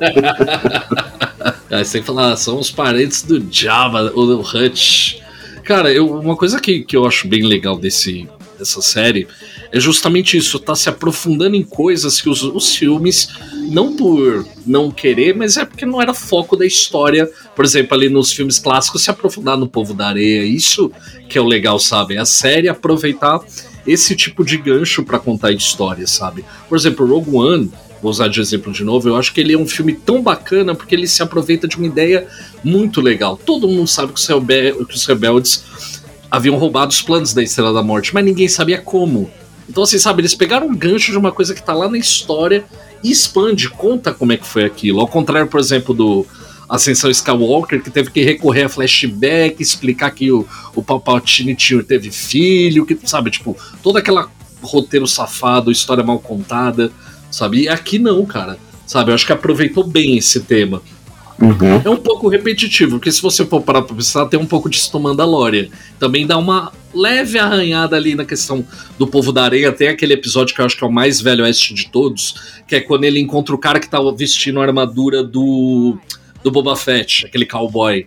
Aí 1.70 1.84
você 1.84 1.92
tem 1.92 2.00
que 2.00 2.06
falar, 2.06 2.34
são 2.36 2.58
os 2.58 2.70
parentes 2.70 3.22
do 3.22 3.44
Jabba, 3.50 4.12
o 4.14 4.24
do 4.26 4.40
Hutt. 4.40 5.22
Cara, 5.64 5.92
eu, 5.92 6.08
uma 6.08 6.34
coisa 6.34 6.58
que, 6.58 6.80
que 6.80 6.96
eu 6.96 7.06
acho 7.06 7.28
bem 7.28 7.42
legal 7.44 7.76
desse, 7.76 8.26
dessa 8.58 8.82
série 8.82 9.28
é 9.72 9.78
justamente 9.78 10.36
isso, 10.36 10.58
tá 10.58 10.74
se 10.74 10.88
aprofundando 10.88 11.56
em 11.56 11.62
coisas 11.62 12.20
que 12.20 12.28
os, 12.28 12.42
os 12.42 12.74
filmes, 12.74 13.28
não 13.70 13.96
por 13.96 14.46
não 14.66 14.90
querer, 14.90 15.34
mas 15.34 15.56
é 15.56 15.64
porque 15.64 15.86
não 15.86 16.02
era 16.02 16.12
foco 16.12 16.56
da 16.56 16.66
história. 16.66 17.30
Por 17.54 17.64
exemplo, 17.64 17.94
ali 17.94 18.08
nos 18.08 18.32
filmes 18.32 18.58
clássicos, 18.58 19.02
se 19.02 19.10
aprofundar 19.10 19.56
no 19.56 19.68
povo 19.68 19.94
da 19.94 20.08
areia, 20.08 20.44
isso 20.44 20.90
que 21.28 21.38
é 21.38 21.40
o 21.40 21.46
legal, 21.46 21.78
sabe? 21.78 22.18
A 22.18 22.24
série 22.24 22.68
aproveitar 22.68 23.40
esse 23.86 24.14
tipo 24.14 24.44
de 24.44 24.58
gancho 24.58 25.02
para 25.02 25.18
contar 25.18 25.52
histórias, 25.52 26.10
sabe? 26.10 26.44
Por 26.68 26.76
exemplo, 26.76 27.06
Rogue 27.06 27.34
One, 27.34 27.72
vou 28.02 28.10
usar 28.10 28.28
de 28.28 28.40
exemplo 28.40 28.72
de 28.72 28.84
novo, 28.84 29.08
eu 29.08 29.16
acho 29.16 29.32
que 29.32 29.40
ele 29.40 29.52
é 29.52 29.58
um 29.58 29.66
filme 29.66 29.94
tão 29.94 30.22
bacana 30.22 30.74
porque 30.74 30.94
ele 30.94 31.06
se 31.06 31.22
aproveita 31.22 31.66
de 31.66 31.76
uma 31.76 31.86
ideia 31.86 32.26
muito 32.62 33.00
legal. 33.00 33.36
Todo 33.36 33.68
mundo 33.68 33.88
sabe 33.88 34.12
que 34.12 34.20
os, 34.20 34.26
rebel 34.26 34.84
que 34.84 34.94
os 34.94 35.06
rebeldes 35.06 35.64
haviam 36.30 36.56
roubado 36.56 36.92
os 36.92 37.02
planos 37.02 37.32
da 37.32 37.42
Estrela 37.42 37.72
da 37.72 37.82
Morte, 37.82 38.12
mas 38.14 38.24
ninguém 38.24 38.48
sabia 38.48 38.80
como. 38.80 39.30
Então, 39.68 39.82
assim, 39.82 39.98
sabe, 39.98 40.22
eles 40.22 40.34
pegaram 40.34 40.66
um 40.66 40.74
gancho 40.74 41.12
de 41.12 41.18
uma 41.18 41.30
coisa 41.30 41.54
que 41.54 41.62
tá 41.62 41.74
lá 41.74 41.88
na 41.88 41.98
história 41.98 42.64
e 43.04 43.10
expande, 43.10 43.68
conta 43.68 44.12
como 44.12 44.32
é 44.32 44.36
que 44.36 44.46
foi 44.46 44.64
aquilo. 44.64 45.00
Ao 45.00 45.06
contrário, 45.06 45.48
por 45.48 45.60
exemplo, 45.60 45.94
do 45.94 46.26
Ascensão 46.68 47.10
Skywalker, 47.10 47.82
que 47.82 47.90
teve 47.90 48.10
que 48.10 48.22
recorrer 48.22 48.64
a 48.64 48.68
flashback, 48.68 49.62
explicar 49.62 50.10
que 50.10 50.32
o, 50.32 50.46
o 50.74 50.82
Palpatine 50.82 51.56
teve 51.86 52.10
filho, 52.10 52.86
que, 52.86 52.98
sabe, 53.04 53.30
tipo, 53.30 53.56
toda 53.82 53.98
aquela 53.98 54.30
roteiro 54.62 55.06
safado, 55.06 55.70
história 55.70 56.02
mal 56.02 56.18
contada, 56.18 56.90
sabe? 57.30 57.62
E 57.62 57.68
aqui 57.68 57.98
não, 57.98 58.24
cara. 58.24 58.58
Sabe, 58.86 59.10
eu 59.10 59.14
acho 59.14 59.26
que 59.26 59.32
aproveitou 59.32 59.84
bem 59.84 60.16
esse 60.16 60.40
tema. 60.40 60.80
Uhum. 61.40 61.80
É 61.84 61.88
um 61.88 61.96
pouco 61.96 62.28
repetitivo, 62.28 62.98
porque 62.98 63.12
se 63.12 63.22
você 63.22 63.46
for 63.46 63.62
parar 63.62 63.82
pra 63.82 63.94
pensar, 63.94 64.26
tem 64.26 64.38
um 64.38 64.46
pouco 64.46 64.68
de 64.68 64.80
Mandalorian. 64.98 65.68
Também 65.98 66.26
dá 66.26 66.36
uma 66.36 66.72
leve 66.92 67.38
arranhada 67.38 67.94
ali 67.96 68.14
na 68.16 68.24
questão 68.24 68.66
do 68.98 69.06
povo 69.06 69.30
da 69.32 69.44
areia. 69.44 69.70
Tem 69.70 69.88
aquele 69.88 70.14
episódio 70.14 70.54
que 70.54 70.60
eu 70.60 70.66
acho 70.66 70.76
que 70.76 70.82
é 70.82 70.86
o 70.86 70.92
mais 70.92 71.20
velho 71.20 71.44
oeste 71.44 71.74
de 71.74 71.88
todos, 71.88 72.60
que 72.66 72.74
é 72.74 72.80
quando 72.80 73.04
ele 73.04 73.20
encontra 73.20 73.54
o 73.54 73.58
cara 73.58 73.78
que 73.78 73.88
tá 73.88 73.98
vestindo 74.16 74.60
a 74.60 74.64
armadura 74.64 75.22
do, 75.22 75.96
do 76.42 76.50
Boba 76.50 76.74
Fett, 76.74 77.26
aquele 77.26 77.46
cowboy. 77.46 78.06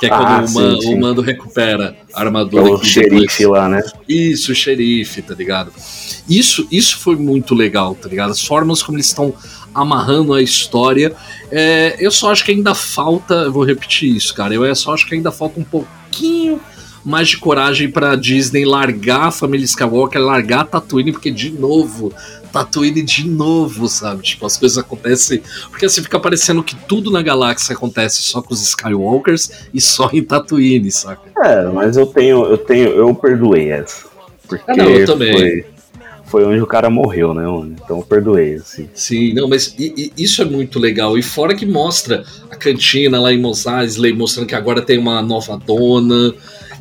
Que 0.00 0.06
é 0.06 0.08
quando 0.08 0.26
ah, 0.26 0.44
o, 0.48 0.54
Man, 0.54 0.80
sim, 0.80 0.94
o, 0.94 0.98
Mando 0.98 1.20
recupera 1.20 1.94
a 2.14 2.20
armadura. 2.22 2.70
É 2.70 2.72
o 2.72 2.82
xerife 2.82 3.44
lá, 3.44 3.68
né? 3.68 3.82
Isso, 4.08 4.50
o 4.50 4.54
xerife, 4.54 5.20
tá 5.20 5.34
ligado? 5.34 5.70
Isso, 6.26 6.66
isso 6.72 6.98
foi 6.98 7.16
muito 7.16 7.54
legal, 7.54 7.94
tá 7.94 8.08
ligado? 8.08 8.30
As 8.30 8.42
formas 8.42 8.82
como 8.82 8.96
eles 8.96 9.06
estão 9.06 9.34
amarrando 9.74 10.32
a 10.32 10.40
história. 10.40 11.14
É, 11.52 11.96
eu 12.00 12.10
só 12.10 12.32
acho 12.32 12.46
que 12.46 12.50
ainda 12.50 12.74
falta, 12.74 13.34
eu 13.34 13.52
vou 13.52 13.62
repetir 13.62 14.16
isso, 14.16 14.34
cara. 14.34 14.54
Eu 14.54 14.74
só 14.74 14.94
acho 14.94 15.06
que 15.06 15.14
ainda 15.14 15.30
falta 15.30 15.60
um 15.60 15.64
pouquinho 15.64 16.58
mais 17.04 17.28
de 17.28 17.36
coragem 17.36 17.90
pra 17.90 18.16
Disney 18.16 18.64
largar 18.64 19.28
a 19.28 19.30
família 19.30 19.64
Skywalker, 19.64 20.20
largar 20.20 20.60
a 20.60 20.64
Tatooine, 20.64 21.12
porque 21.12 21.30
de 21.30 21.50
novo, 21.50 22.12
Tatooine 22.52 23.02
de 23.02 23.28
novo, 23.28 23.88
sabe? 23.88 24.22
Tipo, 24.22 24.46
as 24.46 24.56
coisas 24.56 24.78
acontecem. 24.78 25.42
Porque 25.70 25.86
assim 25.86 26.02
fica 26.02 26.18
parecendo 26.18 26.62
que 26.62 26.74
tudo 26.74 27.10
na 27.10 27.22
galáxia 27.22 27.74
acontece 27.74 28.22
só 28.22 28.42
com 28.42 28.52
os 28.52 28.62
Skywalkers 28.62 29.68
e 29.72 29.80
só 29.80 30.10
em 30.12 30.22
Tatooine, 30.22 30.90
saca? 30.90 31.30
É, 31.44 31.64
mas 31.68 31.96
eu 31.96 32.06
tenho, 32.06 32.44
eu 32.44 32.58
tenho, 32.58 32.88
eu 32.90 33.14
perdoei 33.14 33.70
essa. 33.70 34.08
Porque 34.48 34.70
ah, 34.70 34.76
não, 34.76 34.90
eu 34.90 35.06
também. 35.06 35.32
Foi, 35.32 35.64
foi 36.30 36.44
onde 36.44 36.60
o 36.60 36.66
cara 36.66 36.88
morreu, 36.88 37.34
né? 37.34 37.44
Então 37.82 37.98
eu 37.98 38.04
perdoei, 38.04 38.54
assim. 38.54 38.88
Sim, 38.94 39.32
não, 39.34 39.48
mas 39.48 39.74
e, 39.78 40.12
e 40.16 40.22
isso 40.22 40.40
é 40.42 40.44
muito 40.44 40.78
legal. 40.78 41.18
E 41.18 41.22
fora 41.22 41.54
que 41.54 41.66
mostra 41.66 42.24
a 42.50 42.56
cantina 42.56 43.20
lá 43.20 43.32
em 43.32 43.38
Mos 43.38 43.66
Eisley, 43.66 44.12
mostrando 44.12 44.46
que 44.46 44.54
agora 44.54 44.80
tem 44.80 44.98
uma 44.98 45.20
nova 45.22 45.56
dona. 45.56 46.32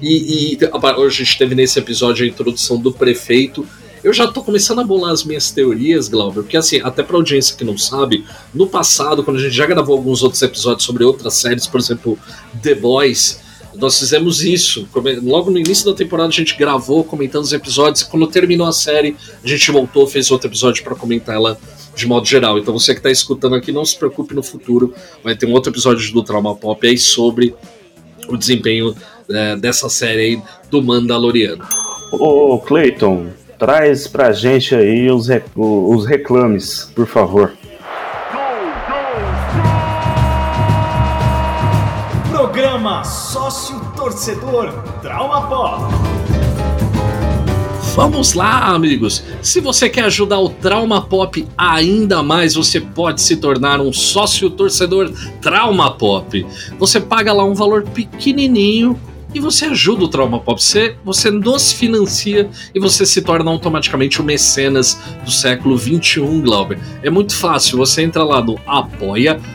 E, 0.02 0.54
e 0.54 0.60
hoje 0.98 1.22
a 1.22 1.26
gente 1.26 1.38
teve 1.38 1.56
nesse 1.56 1.80
episódio 1.80 2.26
a 2.26 2.28
introdução 2.28 2.80
do 2.80 2.92
prefeito. 2.92 3.66
Eu 4.04 4.14
já 4.14 4.28
tô 4.28 4.42
começando 4.42 4.80
a 4.80 4.84
bolar 4.84 5.12
as 5.12 5.24
minhas 5.24 5.52
teorias, 5.52 6.08
Glauber, 6.08 6.42
porque 6.42 6.58
assim, 6.58 6.80
até 6.82 7.04
pra 7.04 7.18
audiência 7.18 7.56
que 7.56 7.64
não 7.64 7.78
sabe, 7.78 8.26
no 8.54 8.68
passado, 8.68 9.24
quando 9.24 9.38
a 9.38 9.42
gente 9.42 9.56
já 9.56 9.66
gravou 9.66 9.96
alguns 9.96 10.24
outros 10.24 10.42
episódios 10.42 10.86
sobre 10.86 11.04
outras 11.04 11.34
séries, 11.34 11.68
por 11.68 11.80
exemplo, 11.80 12.18
The 12.62 12.76
Boys, 12.76 13.40
nós 13.76 13.98
fizemos 13.98 14.44
isso. 14.44 14.88
Logo 15.24 15.50
no 15.50 15.58
início 15.58 15.86
da 15.86 15.94
temporada 15.94 16.30
a 16.30 16.34
gente 16.34 16.56
gravou 16.58 17.04
comentando 17.04 17.44
os 17.44 17.54
episódios. 17.54 18.02
E 18.02 18.10
quando 18.10 18.28
terminou 18.28 18.68
a 18.68 18.74
série, 18.74 19.16
a 19.44 19.48
gente 19.48 19.72
voltou, 19.72 20.06
fez 20.08 20.30
outro 20.32 20.50
episódio 20.50 20.84
para 20.84 20.96
comentar 20.96 21.36
ela 21.36 21.58
de 21.96 22.08
modo 22.08 22.26
geral. 22.26 22.58
Então 22.58 22.74
você 22.74 22.94
que 22.94 23.00
está 23.00 23.12
escutando 23.12 23.56
aqui, 23.56 23.72
não 23.72 23.86
se 23.86 23.98
preocupe 23.98 24.34
no 24.34 24.44
futuro. 24.44 24.94
Vai 25.24 25.36
ter 25.36 25.46
um 25.46 25.54
outro 25.54 25.72
episódio 25.72 26.12
do 26.14 26.24
Trauma 26.24 26.56
Pop 26.56 26.86
aí 26.86 26.98
sobre 26.98 27.56
o 28.28 28.36
desempenho 28.36 28.96
é, 29.30 29.56
dessa 29.56 29.88
série 29.90 30.22
aí 30.22 30.42
do 30.70 30.82
Mandaloriano. 30.82 31.66
Ô 32.12 32.60
Clayton, 32.60 33.28
traz 33.60 34.08
pra 34.08 34.32
gente 34.32 34.74
aí 34.74 35.12
os, 35.12 35.28
rec 35.28 35.46
os 35.56 36.06
reclames, 36.06 36.90
por 36.96 37.06
favor. 37.06 37.54
Programa 42.32 43.04
Sócio 43.04 43.78
Torcedor 43.98 44.72
Trauma 45.02 45.48
Pop. 45.48 45.94
Vamos 47.96 48.34
lá, 48.34 48.68
amigos! 48.68 49.26
Se 49.42 49.60
você 49.60 49.90
quer 49.90 50.06
ajudar 50.06 50.40
o 50.40 50.48
Trauma 50.48 51.02
Pop 51.02 51.46
ainda 51.58 52.24
mais, 52.24 52.56
você 52.56 52.80
pode 52.80 53.22
se 53.22 53.36
tornar 53.36 53.82
um 53.82 53.92
sócio 53.92 54.50
torcedor 54.50 55.12
Trauma 55.42 55.92
Pop. 55.92 56.46
Você 56.78 57.02
paga 57.02 57.34
lá 57.34 57.44
um 57.44 57.54
valor 57.54 57.84
pequenininho 57.84 58.98
e 59.34 59.40
você 59.40 59.66
ajuda 59.66 60.06
o 60.06 60.08
Trauma 60.08 60.40
Pop. 60.40 60.62
Você, 60.62 60.96
você 61.04 61.30
nos 61.32 61.72
financia 61.72 62.50
e 62.74 62.80
você 62.80 63.06
se 63.06 63.22
torna 63.22 63.52
automaticamente 63.52 64.20
o 64.22 64.24
mecenas 64.24 65.00
do 65.24 65.32
século 65.32 65.78
21, 65.78 66.42
Glauber. 66.42 66.80
É 67.04 67.10
muito 67.10 67.36
fácil, 67.36 67.78
você 67.78 68.02
entra 68.02 68.24
lá 68.24 68.42
no 68.42 68.60
apoia.se 68.66 69.46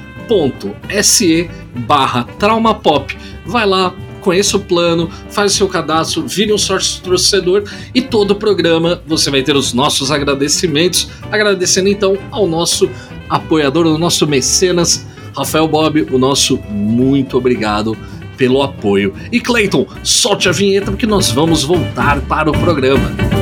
barra 1.75 2.25
traumapop. 2.39 3.17
Vai 3.45 3.67
lá, 3.67 3.95
conheça 4.21 4.57
o 4.57 4.61
plano, 4.61 5.11
faz 5.29 5.53
o 5.53 5.57
seu 5.57 5.69
cadastro, 5.69 6.27
vire 6.27 6.53
um 6.53 6.59
sócio 6.59 7.03
torcedor 7.03 7.65
e 7.95 8.01
todo 8.01 8.31
o 8.31 8.37
programa 8.37 9.03
você 9.07 9.31
vai 9.31 9.43
ter 9.43 9.57
os 9.57 9.73
nossos 9.73 10.11
agradecimentos. 10.11 11.11
Agradecendo 11.31 11.89
então 11.89 12.17
ao 12.31 12.47
nosso 12.47 12.89
apoiador, 13.29 13.87
ao 13.87 13.99
nosso 13.99 14.27
mecenas, 14.27 15.07
Rafael 15.37 15.67
Bob, 15.67 16.07
o 16.13 16.19
nosso 16.19 16.59
muito 16.71 17.37
obrigado 17.37 17.97
pelo 18.37 18.63
apoio. 18.63 19.15
E 19.31 19.41
Clayton, 19.41 19.87
solte 20.03 20.49
a 20.49 20.53
vinheta 20.53 20.91
porque 20.91 21.07
nós 21.07 21.31
vamos 21.31 21.63
voltar 21.63 22.21
para 22.23 22.51
o 22.51 22.53
programa. 22.53 23.35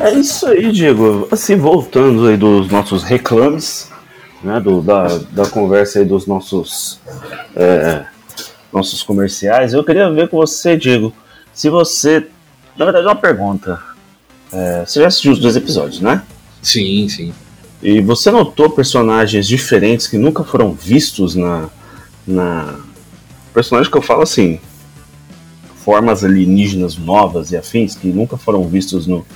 É 0.00 0.14
isso 0.14 0.46
aí, 0.46 0.72
Diego. 0.72 1.28
Assim, 1.30 1.56
voltando 1.56 2.26
aí 2.26 2.36
dos 2.36 2.68
nossos 2.70 3.02
reclames, 3.02 3.90
né, 4.42 4.58
do, 4.58 4.80
da, 4.80 5.06
da 5.30 5.46
conversa 5.46 5.98
aí 5.98 6.06
dos 6.06 6.26
nossos, 6.26 6.98
é, 7.54 8.04
nossos 8.72 9.02
comerciais, 9.02 9.74
eu 9.74 9.84
queria 9.84 10.10
ver 10.10 10.28
com 10.28 10.38
você, 10.38 10.76
Diego, 10.76 11.12
se 11.52 11.68
você. 11.68 12.26
Na 12.80 12.86
verdade, 12.86 13.06
uma 13.06 13.14
pergunta. 13.14 13.78
É, 14.50 14.86
você 14.86 15.02
já 15.02 15.08
assistiu 15.08 15.32
os 15.32 15.38
dois 15.38 15.54
episódios, 15.54 16.00
né? 16.00 16.22
Sim, 16.62 17.06
sim. 17.10 17.30
E 17.82 18.00
você 18.00 18.30
notou 18.30 18.70
personagens 18.70 19.46
diferentes 19.46 20.06
que 20.06 20.16
nunca 20.16 20.42
foram 20.42 20.72
vistos 20.72 21.34
na. 21.34 21.68
na... 22.26 22.80
Personagem 23.52 23.92
que 23.92 23.98
eu 23.98 24.00
falo 24.00 24.22
assim. 24.22 24.58
Formas 25.84 26.24
alienígenas 26.24 26.96
novas 26.96 27.52
e 27.52 27.56
afins 27.58 27.94
que 27.94 28.08
nunca 28.08 28.38
foram 28.38 28.66
vistos 28.66 29.06
no, 29.06 29.26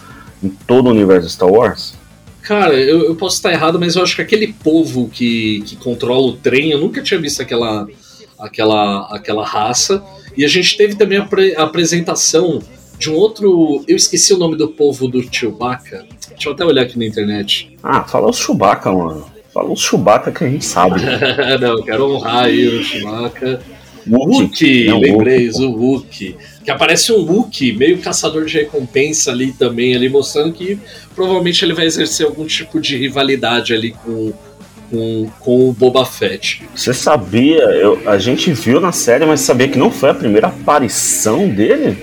em 0.43 0.49
todo 0.49 0.87
o 0.87 0.91
universo 0.91 1.29
Star 1.29 1.51
Wars? 1.51 1.93
Cara, 2.41 2.73
eu, 2.73 3.05
eu, 3.05 3.15
posso 3.15 3.37
estar 3.37 3.53
errado, 3.53 3.79
mas 3.79 3.95
eu 3.95 4.03
acho 4.03 4.17
que 4.17 4.23
aquele 4.23 4.55
povo 4.55 5.11
que, 5.11 5.63
que 5.67 5.77
controla 5.77 6.29
o 6.29 6.37
trem, 6.37 6.71
eu 6.71 6.79
nunca 6.79 7.03
tinha 7.03 7.21
visto 7.21 7.43
aquela, 7.43 7.87
aquela, 8.39 9.15
aquela 9.15 9.45
raça. 9.45 10.03
E 10.35 10.47
a 10.47 10.49
gente 10.49 10.79
teve 10.79 10.95
também 10.95 11.19
a, 11.19 11.27
pre, 11.27 11.55
a 11.57 11.65
apresentação 11.65 12.63
de 12.99 13.11
um 13.11 13.15
outro. 13.15 13.85
Eu 13.87 13.97
esqueci 13.97 14.33
o 14.33 14.39
nome 14.39 14.57
do 14.57 14.69
povo 14.69 15.09
do 15.09 15.23
Chewbacca. 15.23 16.05
Deixa 16.31 16.49
eu 16.49 16.53
até 16.53 16.65
olhar 16.65 16.83
aqui 16.83 16.99
na 16.99 17.07
internet. 17.07 17.77
Ah, 17.83 18.05
fala 18.05 18.29
o 18.29 18.33
Chewbacca, 18.33 18.93
mano. 18.93 19.27
Fala 19.53 19.71
o 19.71 19.77
Chewbacca 19.77 20.33
que 20.33 20.45
a 20.45 20.49
gente 20.49 20.65
sabe. 20.65 21.01
Não, 21.61 21.79
eu 21.79 21.85
quero 21.85 22.11
honrar 22.11 22.45
aí 22.47 22.67
o 22.69 22.83
Chewbacca. 22.83 23.61
Wookie, 24.07 24.91
lembrei, 24.91 25.49
o 25.49 25.71
Wookie 25.71 26.37
que 26.65 26.71
aparece 26.71 27.13
um 27.13 27.19
Luke, 27.19 27.73
meio 27.73 27.99
caçador 27.99 28.47
de 28.47 28.57
recompensa 28.57 29.31
ali 29.31 29.53
também, 29.53 29.95
ali 29.95 30.09
mostrando 30.09 30.53
que 30.53 30.79
provavelmente 31.15 31.63
ele 31.63 31.75
vai 31.75 31.85
exercer 31.85 32.27
algum 32.27 32.47
tipo 32.47 32.81
de 32.81 32.97
rivalidade 32.97 33.75
ali 33.75 33.93
com, 33.93 34.33
com, 34.91 35.31
com 35.39 35.69
o 35.69 35.73
Boba 35.75 36.07
Fett. 36.07 36.63
Você 36.75 36.95
sabia, 36.95 37.63
eu, 37.63 38.01
a 38.07 38.19
gente 38.19 38.51
viu 38.53 38.81
na 38.81 38.93
série, 38.93 39.27
mas 39.27 39.41
sabia 39.41 39.69
que 39.69 39.79
não 39.79 39.91
foi 39.91 40.11
a 40.11 40.15
primeira 40.15 40.49
aparição 40.49 41.49
dele? 41.49 41.99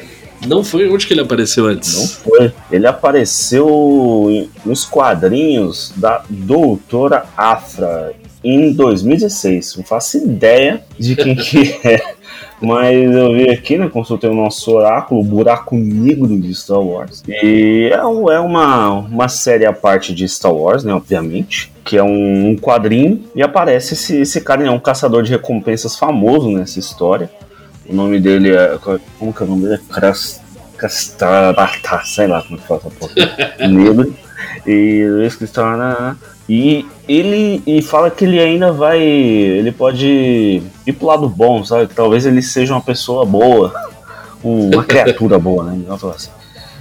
Não 0.48 0.64
foi 0.64 0.90
onde 0.90 1.06
que 1.06 1.14
ele 1.14 1.22
apareceu 1.22 1.66
antes? 1.66 1.96
Não 1.98 2.08
foi. 2.08 2.54
Ele 2.72 2.88
apareceu 2.88 4.48
nos 4.66 4.86
quadrinhos 4.86 5.94
da 5.96 6.24
Doutora 6.30 7.26
Afra 7.38 8.14
em 8.44 8.74
2016. 8.74 9.78
Não 9.78 9.84
faço 9.84 10.18
ideia 10.18 10.84
de 10.98 11.16
quem 11.16 11.36
que 11.36 11.80
é. 11.84 12.02
Mas 12.62 12.96
eu 12.96 13.34
vi 13.34 13.50
aqui, 13.50 13.76
né? 13.78 13.90
Consultei 13.90 14.30
o 14.30 14.36
nosso 14.36 14.72
oráculo, 14.72 15.22
o 15.22 15.24
Buraco 15.24 15.76
Negro 15.76 16.40
de 16.40 16.54
Star 16.54 16.80
Wars. 16.80 17.24
E 17.28 17.90
é, 17.92 17.96
é 17.96 18.40
uma, 18.40 18.90
uma 18.90 19.28
série 19.28 19.66
à 19.66 19.74
parte 19.74 20.14
de 20.14 20.28
Star 20.30 20.54
Wars, 20.54 20.84
né? 20.84 20.94
Obviamente. 20.94 21.72
Que 21.84 21.98
é 21.98 22.04
um, 22.04 22.50
um 22.50 22.56
quadrinho. 22.56 23.24
E 23.36 23.42
aparece 23.42 23.96
esse, 23.96 24.18
esse 24.18 24.42
cara, 24.42 24.64
é 24.64 24.70
um 24.70 24.80
caçador 24.80 25.24
de 25.24 25.32
recompensas 25.32 25.96
famoso 25.96 26.52
nessa 26.52 26.78
história. 26.78 27.32
O 27.92 27.96
nome 27.96 28.20
dele 28.20 28.56
é. 28.56 28.78
Como 29.20 29.34
que 29.34 29.44
é 29.44 29.46
o 29.46 29.50
nome 29.50 29.68
dele? 29.68 29.82
Castrata, 30.78 32.02
sei 32.06 32.26
lá 32.26 32.42
como 32.42 32.58
que 32.58 32.68
fala 32.68 32.80
essa 32.80 32.90
porra. 32.90 33.14
Negro. 33.68 34.16
E 34.66 35.06
Luiz 35.08 35.36
Cristão. 35.36 35.66
E 36.50 36.86
ele 37.08 37.62
e 37.68 37.82
fala 37.82 38.10
que 38.10 38.26
ele 38.26 38.40
ainda 38.40 38.72
vai. 38.72 39.02
Ele 39.02 39.72
pode 39.72 40.62
ir 40.88 40.94
pro 40.94 41.08
lado 41.08 41.30
bom, 41.30 41.64
sabe? 41.64 41.94
Talvez 41.94 42.26
ele 42.26 42.42
seja 42.42 42.74
uma 42.74 42.82
pessoa 42.82 43.26
boa, 43.26 43.74
uma 44.44 44.84
criatura 44.84 45.38
boa, 45.38 45.66
né? 45.66 45.84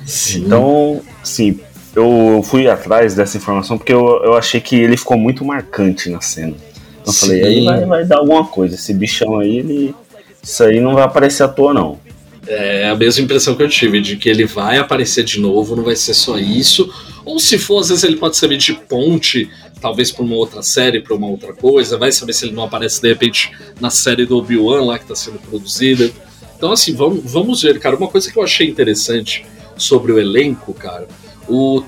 Sim. 0.07 0.45
Então, 0.47 1.01
sim, 1.23 1.61
eu 1.95 2.41
fui 2.45 2.69
atrás 2.69 3.15
dessa 3.15 3.37
informação 3.37 3.77
porque 3.77 3.93
eu, 3.93 4.23
eu 4.25 4.35
achei 4.35 4.61
que 4.61 4.77
ele 4.77 4.97
ficou 4.97 5.17
muito 5.17 5.45
marcante 5.45 6.09
na 6.09 6.21
cena. 6.21 6.55
Então 7.01 7.13
eu 7.13 7.13
falei, 7.13 7.45
aí 7.45 7.65
vai, 7.65 7.85
vai 7.85 8.05
dar 8.05 8.19
alguma 8.19 8.45
coisa. 8.45 8.75
Esse 8.75 8.93
bichão 8.95 9.39
aí, 9.39 9.59
ele. 9.59 9.95
Isso 10.43 10.65
aí 10.65 10.81
não 10.81 10.95
vai 10.95 11.05
aparecer 11.05 11.43
à 11.43 11.49
toa, 11.49 11.75
não. 11.75 12.01
É 12.47 12.89
a 12.89 12.97
mesma 12.97 13.25
impressão 13.25 13.55
que 13.55 13.63
eu 13.63 13.69
tive, 13.69 14.01
de 14.01 14.17
que 14.17 14.29
ele 14.29 14.45
vai 14.45 14.79
aparecer 14.79 15.23
de 15.23 15.39
novo, 15.39 15.77
não 15.77 15.85
vai 15.85 15.95
ser 15.95 16.15
só 16.15 16.39
isso. 16.39 16.93
Ou 17.25 17.39
se 17.39 17.59
for, 17.59 17.81
às 17.81 17.91
vezes 17.91 18.03
ele 18.03 18.17
pode 18.17 18.37
servir 18.37 18.57
de 18.57 18.73
ponte, 18.73 19.49
talvez 19.81 20.11
para 20.11 20.25
uma 20.25 20.35
outra 20.35 20.63
série, 20.63 21.01
para 21.01 21.15
uma 21.15 21.27
outra 21.27 21.53
coisa. 21.53 21.99
Vai 21.99 22.11
saber 22.11 22.33
se 22.33 22.47
ele 22.47 22.55
não 22.55 22.65
aparece 22.65 23.01
de 23.01 23.09
repente 23.09 23.53
na 23.81 23.91
série 23.91 24.27
do 24.27 24.39
Obi-Wan 24.39 24.85
lá 24.85 24.99
que 24.99 25.05
está 25.05 25.15
sendo 25.15 25.39
produzida. 25.39 26.11
Então, 26.57 26.73
assim, 26.73 26.95
vamos, 26.95 27.23
vamos 27.25 27.63
ver, 27.63 27.79
cara. 27.79 27.97
Uma 27.97 28.09
coisa 28.09 28.31
que 28.31 28.39
eu 28.39 28.43
achei 28.43 28.69
interessante 28.69 29.45
sobre 29.77 30.13
o 30.13 30.19
elenco, 30.19 30.75
cara, 30.75 31.09
o 31.49 31.83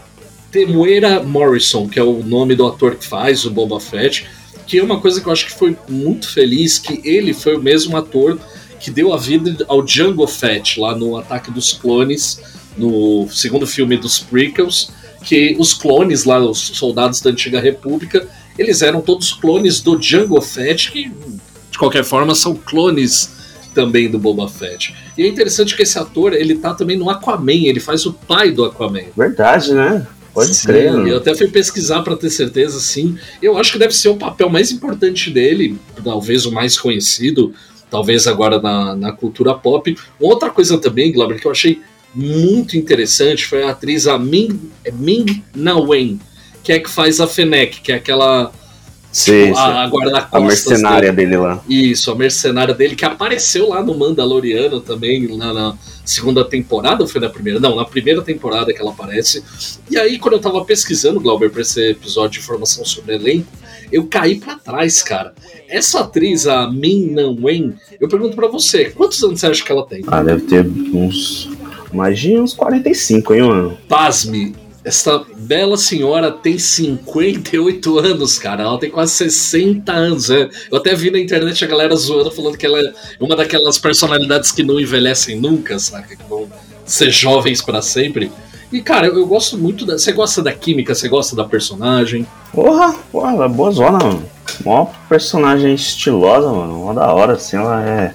Temuera 0.51 1.23
Morrison, 1.23 1.89
que 1.89 1.99
é 1.99 2.03
o 2.03 2.23
nome 2.23 2.55
do 2.55 2.67
ator 2.67 2.97
que 2.97 3.07
faz 3.07 3.45
o 3.45 3.51
Boba 3.51 3.81
Fett, 3.81 4.27
que 4.73 4.79
é 4.79 4.83
uma 4.83 4.99
coisa 4.99 5.21
que 5.21 5.27
eu 5.27 5.33
acho 5.35 5.45
que 5.45 5.53
foi 5.53 5.77
muito 5.87 6.27
feliz, 6.31 6.79
que 6.79 6.99
ele 7.05 7.35
foi 7.35 7.57
o 7.57 7.63
mesmo 7.63 7.95
ator 7.95 8.41
que 8.81 8.91
deu 8.91 9.13
a 9.13 9.19
vida 9.19 9.67
ao 9.69 9.83
Django 9.83 10.27
Fett 10.27 10.81
lá 10.81 10.97
no 10.97 11.19
Ataque 11.19 11.51
dos 11.51 11.75
Clones, 11.75 12.41
no 12.75 13.29
segundo 13.29 13.67
filme 13.67 13.99
dos 13.99 14.19
prequels, 14.19 14.91
que 15.23 15.55
os 15.59 15.75
clones 15.75 16.25
lá, 16.25 16.39
os 16.39 16.59
soldados 16.59 17.21
da 17.21 17.29
Antiga 17.29 17.61
República, 17.61 18.27
eles 18.59 18.81
eram 18.81 19.03
todos 19.03 19.35
clones 19.35 19.83
do 19.83 19.99
Django 19.99 20.41
Fett, 20.41 20.91
que 20.91 21.13
de 21.71 21.79
qualquer 21.79 22.03
forma 22.03 22.35
são 22.35 22.55
clones 22.55 23.31
também 23.75 24.11
do 24.11 24.19
Boba 24.19 24.49
Fett. 24.49 24.95
E 25.19 25.23
é 25.23 25.29
interessante 25.29 25.77
que 25.77 25.83
esse 25.83 25.99
ator, 25.99 26.33
ele 26.33 26.55
tá 26.55 26.73
também 26.73 26.97
no 26.97 27.11
Aquaman, 27.11 27.67
ele 27.67 27.79
faz 27.79 28.07
o 28.07 28.15
pai 28.15 28.51
do 28.51 28.65
Aquaman. 28.65 29.05
Verdade, 29.15 29.75
né? 29.75 30.07
Pode 30.33 30.55
sim, 30.55 30.67
crer. 30.67 30.93
Eu 31.07 31.19
até 31.19 31.35
fui 31.35 31.49
pesquisar 31.49 32.03
para 32.03 32.17
ter 32.17 32.31
certeza, 32.31 32.81
sim. 32.81 33.19
Eu 33.41 33.59
acho 33.59 33.73
que 33.73 33.79
deve 33.79 33.95
ser 33.95 34.09
o 34.09 34.17
papel 34.17 34.49
mais 34.49 34.71
importante 34.71 35.31
dele, 35.31 35.79
talvez 36.03 36.47
o 36.47 36.53
mais 36.53 36.79
conhecido, 36.79 37.55
talvez 37.91 38.27
agora 38.27 38.61
na, 38.61 38.97
na 38.97 39.13
cultura 39.13 39.55
pop. 39.55 39.97
Outra 40.19 40.51
coisa 40.51 40.79
também, 40.79 41.13
Glauber, 41.13 41.39
que 41.39 41.47
eu 41.47 41.53
achei 41.53 41.81
muito 42.15 42.77
interessante 42.77 43.47
foi 43.47 43.63
a 43.63 43.71
atriz 43.71 44.07
a 44.07 44.19
Ming, 44.19 44.71
Ming 44.95 45.43
Na 45.55 45.79
Wen, 45.79 46.21
que 46.63 46.73
é 46.73 46.79
que 46.79 46.91
faz 46.91 47.21
a 47.21 47.27
Fennec, 47.27 47.81
que 47.81 47.93
é 47.93 47.97
aquela 47.97 48.53
Sim, 49.13 49.49
tipo, 49.49 49.59
a, 49.59 49.85
a 49.85 49.87
guarda 49.89 50.29
a 50.33 50.41
mercenária 50.41 51.13
dele. 51.13 51.31
dele. 51.31 51.43
lá. 51.43 51.63
Isso, 51.69 52.11
a 52.11 52.15
mercenária 52.15 52.75
dele, 52.75 52.97
que 52.97 53.05
apareceu 53.05 53.69
lá 53.69 53.83
no 53.83 53.97
Mandaloriano 53.97 54.81
também, 54.81 55.37
na, 55.37 55.53
na 55.53 55.77
segunda 56.03 56.43
temporada, 56.45 57.03
ou 57.03 57.09
foi 57.09 57.21
na 57.21 57.29
primeira? 57.29 57.61
Não, 57.61 57.77
na 57.77 57.85
primeira 57.85 58.23
temporada 58.23 58.73
que 58.73 58.81
ela 58.81 58.91
aparece. 58.91 59.45
E 59.91 59.99
aí, 59.99 60.19
quando 60.19 60.35
eu 60.35 60.41
tava 60.41 60.65
pesquisando, 60.65 61.21
Glauber, 61.21 61.51
pra 61.51 61.61
esse 61.61 61.91
episódio 61.91 62.33
de 62.33 62.39
informação 62.39 62.85
sobre 62.87 63.15
elenco, 63.15 63.53
eu 63.93 64.07
caí 64.07 64.41
para 64.41 64.57
trás, 64.57 65.03
cara. 65.03 65.35
Essa 65.69 66.01
atriz, 66.01 66.47
a 66.47 66.71
Min 66.71 67.11
Nan 67.11 67.37
Wen, 67.39 67.75
eu 68.01 68.09
pergunto 68.09 68.35
para 68.35 68.49
você, 68.49 68.87
quantos 68.87 69.23
anos 69.23 69.41
você 69.41 69.47
acha 69.47 69.63
que 69.63 69.71
ela 69.71 69.87
tem? 69.87 70.03
Ah, 70.07 70.23
deve 70.23 70.43
ter 70.43 70.67
uns. 70.67 71.51
Mais 71.93 72.19
de 72.19 72.41
uns 72.41 72.55
45, 72.55 73.35
hein, 73.35 73.43
mano? 73.43 73.79
Pasme, 73.87 74.55
essa 74.85 75.25
bela 75.37 75.77
senhora 75.77 76.31
tem 76.31 76.59
58 76.59 77.99
anos, 77.99 78.39
cara. 78.39 78.65
Ela 78.65 78.79
tem 78.79 78.91
quase 78.91 79.13
60 79.13 79.93
anos. 79.93 80.31
É. 80.31 80.49
Eu 80.71 80.79
até 80.79 80.95
vi 80.95 81.11
na 81.11 81.21
internet 81.21 81.65
a 81.65 81.69
galera 81.69 81.95
zoando, 81.95 82.31
falando 82.33 82.59
que 82.59 82.67
ela 82.67 82.81
é 82.81 82.93
uma 83.21 83.37
daquelas 83.37 83.79
personalidades 83.79 84.51
que 84.51 84.63
não 84.63 84.81
envelhecem 84.81 85.41
nunca, 85.41 85.79
sabe? 85.79 86.17
Que 86.17 86.25
vão 86.29 86.49
ser 86.85 87.11
jovens 87.11 87.63
para 87.63 87.81
sempre. 87.81 88.33
E, 88.73 88.81
cara, 88.81 89.07
eu, 89.07 89.19
eu, 89.19 89.27
gosto 89.27 89.57
muito 89.57 89.85
da. 89.85 89.99
Você 89.99 90.13
gosta 90.13 90.43
da 90.43 90.53
química, 90.53 90.95
você 90.95 91.09
gosta 91.09 91.37
da 91.37 91.45
personagem? 91.45 92.27
Porra, 92.53 92.95
porra, 93.13 93.33
ela 93.33 93.45
é 93.45 93.49
boa 93.49 93.71
zona, 93.71 93.99
mano. 93.99 94.25
Mó 94.65 94.87
personagem 95.09 95.75
estilosa, 95.75 96.51
mano. 96.51 96.75
Mó 96.79 96.93
da 96.93 97.13
hora, 97.13 97.35
assim, 97.35 97.57
ela 97.57 97.85
é 97.85 98.13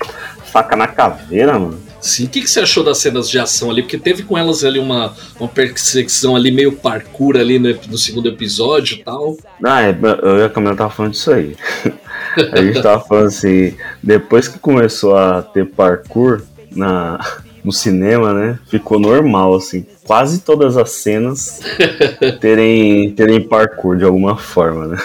faca 0.51 0.75
na 0.75 0.87
caveira, 0.87 1.57
mano. 1.57 1.86
Sim, 1.99 2.25
o 2.25 2.29
que, 2.29 2.41
que, 2.41 2.49
você 2.49 2.59
achou 2.59 2.83
das 2.83 2.99
cenas 2.99 3.29
de 3.29 3.39
ação 3.39 3.71
ali? 3.71 3.81
Porque 3.81 3.97
teve 3.97 4.23
com 4.23 4.37
elas 4.37 4.63
ali 4.63 4.79
uma, 4.79 5.13
uma 5.39 5.49
perseguição 5.49 6.35
ali 6.35 6.51
meio 6.51 6.71
parkour 6.71 7.35
ali 7.35 7.57
no, 7.57 7.73
no 7.89 7.97
segundo 7.97 8.29
episódio 8.29 8.97
e 8.97 9.03
tal. 9.03 9.37
Ah, 9.63 9.81
é, 9.81 9.97
eu 10.21 10.39
e 10.39 10.43
a 10.43 10.49
Camila 10.49 10.75
tava 10.75 10.91
falando 10.91 11.13
disso 11.13 11.31
aí. 11.31 11.55
a 12.51 12.61
gente 12.61 12.81
tava 12.81 13.03
falando 13.03 13.27
assim, 13.27 13.73
depois 14.01 14.47
que 14.47 14.59
começou 14.59 15.15
a 15.17 15.41
ter 15.41 15.65
parkour 15.65 16.43
na, 16.75 17.19
no 17.63 17.71
cinema, 17.71 18.33
né? 18.33 18.59
Ficou 18.67 18.99
normal, 18.99 19.55
assim. 19.55 19.85
Quase 20.05 20.41
todas 20.41 20.77
as 20.77 20.91
cenas 20.91 21.59
terem, 22.39 23.11
terem 23.11 23.41
parkour 23.41 23.97
de 23.97 24.05
alguma 24.05 24.37
forma, 24.37 24.87
né? 24.87 24.97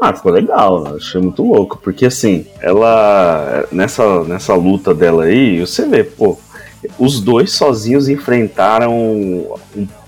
Ah, 0.00 0.12
ficou 0.12 0.32
legal, 0.32 0.96
achei 0.96 1.20
muito 1.20 1.42
louco, 1.42 1.78
porque 1.82 2.06
assim, 2.06 2.46
ela 2.60 3.64
nessa, 3.70 4.24
nessa 4.24 4.54
luta 4.54 4.94
dela 4.94 5.24
aí, 5.24 5.60
você 5.60 5.86
vê, 5.86 6.04
pô, 6.04 6.38
os 6.98 7.20
dois 7.20 7.52
sozinhos 7.52 8.08
enfrentaram 8.08 9.58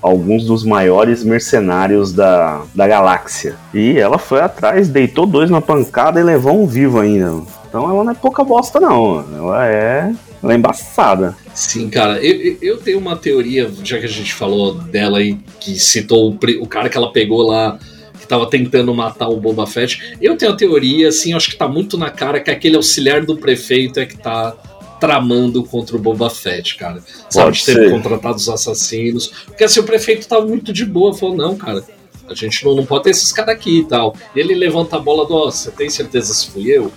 alguns 0.03 0.45
dos 0.45 0.65
maiores 0.65 1.25
mercenários 1.25 2.13
da, 2.13 2.63
da 2.75 2.87
galáxia. 2.87 3.57
E 3.73 3.99
ela 3.99 4.19
foi 4.19 4.41
atrás, 4.41 4.89
deitou 4.89 5.27
dois 5.27 5.51
na 5.51 5.61
pancada 5.61 6.21
e 6.21 6.25
levou 6.25 6.61
um 6.61 6.67
vivo 6.67 7.01
ainda. 7.01 7.43
Então 7.69 7.91
ela 7.91 8.05
não 8.05 8.13
é 8.13 8.15
pouca 8.15 8.45
bosta, 8.45 8.79
não. 8.79 9.25
Ela 9.37 9.67
é. 9.67 10.13
Ela 10.43 10.53
é 10.53 10.57
embaçada. 10.57 11.35
Sim, 11.55 11.89
cara, 11.89 12.23
eu, 12.23 12.59
eu 12.61 12.77
tenho 12.79 12.99
uma 12.99 13.17
teoria, 13.17 13.71
já 13.83 13.99
que 13.99 14.05
a 14.05 14.09
gente 14.09 14.35
falou 14.35 14.75
dela 14.75 15.19
aí, 15.19 15.39
que 15.59 15.79
citou 15.79 16.31
o, 16.31 16.63
o 16.63 16.67
cara 16.67 16.89
que 16.89 16.97
ela 16.97 17.11
pegou 17.11 17.43
lá 17.43 17.79
que 18.27 18.29
tava 18.29 18.51
tentando 18.51 18.93
matar 18.93 19.29
o 19.29 19.37
Boba 19.37 19.67
Fett. 19.67 20.17
Eu 20.21 20.37
tenho 20.37 20.53
a 20.53 20.57
teoria, 20.57 21.09
assim, 21.09 21.33
acho 21.33 21.51
que 21.51 21.57
tá 21.57 21.69
muito 21.69 21.97
na 21.97 22.11
cara 22.11 22.41
que 22.41 22.51
aquele 22.51 22.77
auxiliar 22.77 23.25
do 23.25 23.37
prefeito 23.37 24.01
é 24.01 24.05
que 24.05 24.19
tá 24.19 24.55
tramando 25.01 25.63
contra 25.63 25.97
o 25.97 25.99
Boba 25.99 26.29
Fett, 26.29 26.77
cara. 26.77 27.03
Sabe, 27.31 27.53
de 27.53 27.65
ter 27.65 27.91
contratado 27.91 28.37
os 28.37 28.49
assassinos. 28.49 29.29
Porque 29.47 29.65
assim, 29.65 29.81
o 29.81 29.85
prefeito 29.85 30.27
tava 30.27 30.45
muito 30.45 30.73
de 30.73 30.85
boa, 30.85 31.15
falou, 31.15 31.37
não, 31.37 31.57
cara, 31.57 31.85
a 32.29 32.35
gente 32.35 32.65
não, 32.65 32.75
não 32.75 32.85
pode 32.85 33.05
ter 33.05 33.11
esses 33.11 33.33
caras 33.33 33.55
aqui 33.55 33.81
e 33.81 33.85
tal. 33.85 34.17
E 34.35 34.41
ele 34.41 34.55
levanta 34.55 34.97
a 34.97 34.99
bola 34.99 35.25
do, 35.27 35.35
ó, 35.35 35.51
você 35.51 35.71
tem 35.71 35.89
certeza 35.89 36.35
se 36.35 36.49
fui 36.49 36.69
eu? 36.71 36.91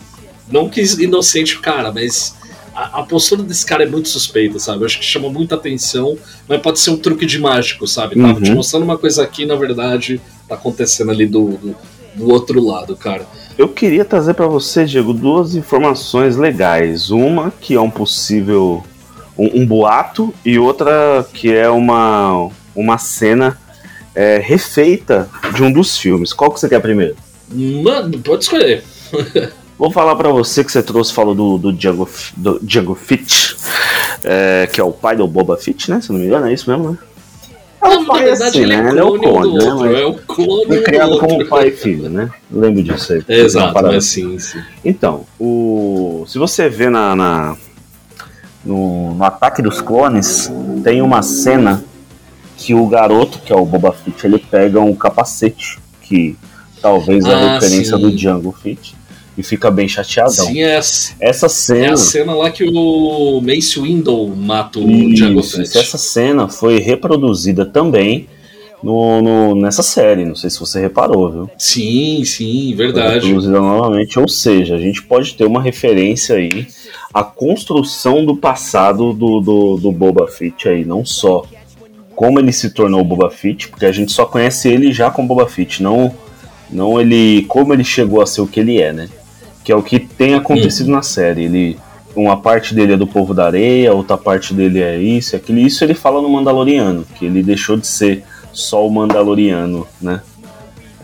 Não 0.52 0.68
quis 0.68 0.98
inocente 0.98 1.56
o 1.58 1.62
cara, 1.62 1.92
mas 1.92 2.36
a, 2.74 3.02
a, 3.02 3.04
postura 3.04 3.44
desse 3.44 3.66
cara 3.66 3.84
é 3.84 3.88
muito 3.88 4.10
suspeita, 4.10 4.58
sabe? 4.58 4.82
Eu 4.82 4.86
acho 4.88 4.98
que 4.98 5.06
chama 5.06 5.30
muita 5.30 5.54
atenção, 5.54 6.18
mas 6.48 6.60
pode 6.60 6.80
ser 6.80 6.90
um 6.90 6.98
truque 6.98 7.26
de 7.26 7.38
mágico, 7.38 7.86
sabe? 7.86 8.16
Tava 8.16 8.34
uhum. 8.34 8.42
te 8.42 8.52
mostrando 8.52 8.84
uma 8.84 8.98
coisa 8.98 9.22
aqui, 9.22 9.46
na 9.46 9.56
verdade, 9.56 10.20
tá 10.50 10.56
acontecendo 10.56 11.12
ali 11.12 11.26
do, 11.26 11.52
do, 11.52 11.76
do 12.16 12.30
outro 12.30 12.62
lado, 12.64 12.96
cara. 12.96 13.26
Eu 13.58 13.68
queria 13.68 14.04
trazer 14.04 14.34
para 14.34 14.48
você, 14.48 14.86
Diego, 14.86 15.14
duas 15.14 15.56
informações 15.56 16.36
legais. 16.36 17.12
Uma 17.12 17.52
que 17.52 17.76
é 17.76 17.82
um 17.82 17.90
possível. 17.90 18.84
um, 19.38 19.62
um 19.62 19.66
boato, 19.66 20.34
e 20.44 20.58
outra 20.58 21.26
que 21.34 21.54
é 21.54 21.70
uma, 21.70 22.50
uma 22.76 22.98
cena 22.98 23.58
é, 24.16 24.38
refeita 24.38 25.30
de 25.54 25.64
um 25.64 25.72
dos 25.72 25.98
filmes. 25.98 26.34
Qual 26.34 26.52
que 26.52 26.60
você 26.60 26.68
quer 26.68 26.82
primeiro? 26.82 27.16
Mano, 27.52 28.20
pode 28.20 28.44
escolher. 28.44 28.84
Vou 29.80 29.90
falar 29.90 30.16
para 30.18 30.28
você 30.30 30.62
que 30.62 30.70
você 30.70 30.84
trouxe, 30.84 31.14
falou 31.14 31.34
do, 31.34 31.58
do, 31.58 31.72
Django, 31.72 32.08
do 32.36 32.60
Django 32.62 32.96
Fett, 32.96 33.56
é, 34.26 34.68
que 34.70 34.82
é 34.82 34.84
o 34.84 34.92
pai 34.92 35.16
do 35.16 35.26
Boba 35.26 35.56
Fett, 35.56 35.90
né? 35.90 36.02
Se 36.02 36.12
não 36.12 36.20
me 36.20 36.26
engano, 36.26 36.48
é 36.48 36.54
isso 36.54 36.70
mesmo, 36.70 36.92
né? 36.92 36.98
É 37.82 37.88
o 37.88 38.06
pai 38.06 38.30
assim, 38.30 38.62
ele 38.62 38.74
é 38.74 38.82
né? 38.82 38.90
Ele 38.90 39.00
é 39.00 39.04
o 39.04 39.20
clone, 39.20 39.58
né? 39.58 39.72
Outro, 39.72 39.96
é 39.96 40.06
o 40.06 40.14
clone 40.14 40.66
Foi 40.66 40.82
criado 40.84 41.20
como 41.20 41.46
pai 41.48 41.68
e 41.70 41.72
filho, 41.72 42.10
né? 42.10 42.30
Eu 42.52 42.60
lembro 42.60 42.84
disso 42.84 43.14
aí. 43.14 43.24
É, 43.28 43.40
exato, 43.42 43.82
mas 43.82 44.06
sim, 44.06 44.38
sim. 44.38 44.62
Então, 44.84 45.26
o... 45.40 46.26
se 46.28 46.38
você 46.38 46.70
vê 46.70 46.90
na, 46.90 47.16
na... 47.16 47.58
No, 48.66 49.16
no 49.16 49.24
Ataque 49.24 49.62
dos 49.62 49.80
Clones, 49.80 50.52
tem 50.84 51.02
uma 51.02 51.22
cena 51.22 51.82
que 52.58 52.74
o 52.74 52.86
garoto, 52.88 53.40
que 53.40 53.54
é 53.54 53.56
o 53.56 53.66
Boba 53.66 53.94
Fett, 53.94 54.28
ele 54.28 54.38
pega 54.38 54.82
um 54.82 54.94
capacete, 54.94 55.80
que 56.02 56.38
talvez 56.82 57.24
é 57.26 57.34
a 57.34 57.38
ah, 57.38 57.54
referência 57.54 57.96
sim. 57.96 58.02
do 58.02 58.12
Django 58.12 58.52
Fett 58.52 59.00
e 59.40 59.44
fica 59.44 59.72
bem 59.72 59.88
chateadão. 59.88 60.48
Sim, 60.48 60.62
é, 60.62 60.78
essa 61.20 61.48
cena. 61.48 61.86
É 61.86 61.92
a 61.92 61.98
cena 61.98 62.34
lá 62.34 62.52
que 62.52 62.66
o 62.66 63.42
Mace 63.42 63.80
Window 63.80 64.28
mata 64.36 64.80
o 64.80 64.92
Isso, 64.92 65.16
Django 65.16 65.42
Fett. 65.42 65.78
Essa 65.78 65.98
cena 65.98 66.50
foi 66.50 66.80
reproduzida 66.80 67.66
também 67.66 68.28
no, 68.84 69.22
no, 69.22 69.56
nessa 69.56 69.82
série. 69.82 70.26
Não 70.26 70.36
sei 70.36 70.50
se 70.50 70.60
você 70.60 70.82
reparou, 70.82 71.32
viu? 71.32 71.50
Sim, 71.58 72.22
sim, 72.26 72.76
verdade. 72.76 73.22
Foi 73.22 73.30
reproduzida 73.30 73.62
novamente, 73.62 74.20
ou 74.20 74.28
seja, 74.28 74.76
a 74.76 74.80
gente 74.80 75.02
pode 75.04 75.34
ter 75.36 75.46
uma 75.46 75.62
referência 75.62 76.36
aí 76.36 76.68
à 77.14 77.24
construção 77.24 78.26
do 78.26 78.36
passado 78.36 79.14
do, 79.14 79.40
do, 79.40 79.78
do 79.78 79.92
Boba 79.92 80.28
Fett 80.28 80.68
aí, 80.68 80.84
não 80.84 81.06
só 81.06 81.46
como 82.14 82.40
ele 82.40 82.52
se 82.52 82.72
tornou 82.72 83.06
Boba 83.06 83.30
Fett, 83.30 83.70
porque 83.70 83.86
a 83.86 83.92
gente 83.94 84.12
só 84.12 84.26
conhece 84.26 84.68
ele 84.68 84.92
já 84.92 85.10
como 85.10 85.30
Boba 85.30 85.48
Fett, 85.48 85.82
não 85.82 86.14
não 86.70 87.00
ele 87.02 87.46
como 87.48 87.74
ele 87.74 87.84
chegou 87.84 88.22
a 88.22 88.28
ser 88.28 88.42
o 88.42 88.48
que 88.48 88.60
ele 88.60 88.80
é, 88.80 88.94
né? 88.94 89.10
Que 89.64 89.72
é 89.72 89.76
o 89.76 89.84
que 89.84 90.00
tem 90.00 90.36
acontecido 90.36 90.88
hum. 90.88 90.94
na 90.94 91.02
série. 91.02 91.46
Ele, 91.46 91.78
uma 92.16 92.42
parte 92.42 92.74
dele 92.74 92.94
é 92.94 92.98
do 92.98 93.08
povo 93.08 93.34
da 93.34 93.46
areia, 93.46 93.94
outra 93.94 94.18
parte 94.18 94.54
dele 94.54 94.82
é 94.82 94.98
isso, 94.98 95.36
aquilo. 95.36 95.60
Isso 95.60 95.84
ele 95.84 95.94
fala 95.94 96.22
no 96.22 96.30
Mandaloriano, 96.30 97.06
que 97.16 97.26
ele 97.26 97.44
deixou 97.44 97.78
de 97.78 97.88
ser 97.88 98.24
só 98.52 98.86
o 98.86 98.92
Mandaloriano, 98.92 99.88
né? 100.02 100.22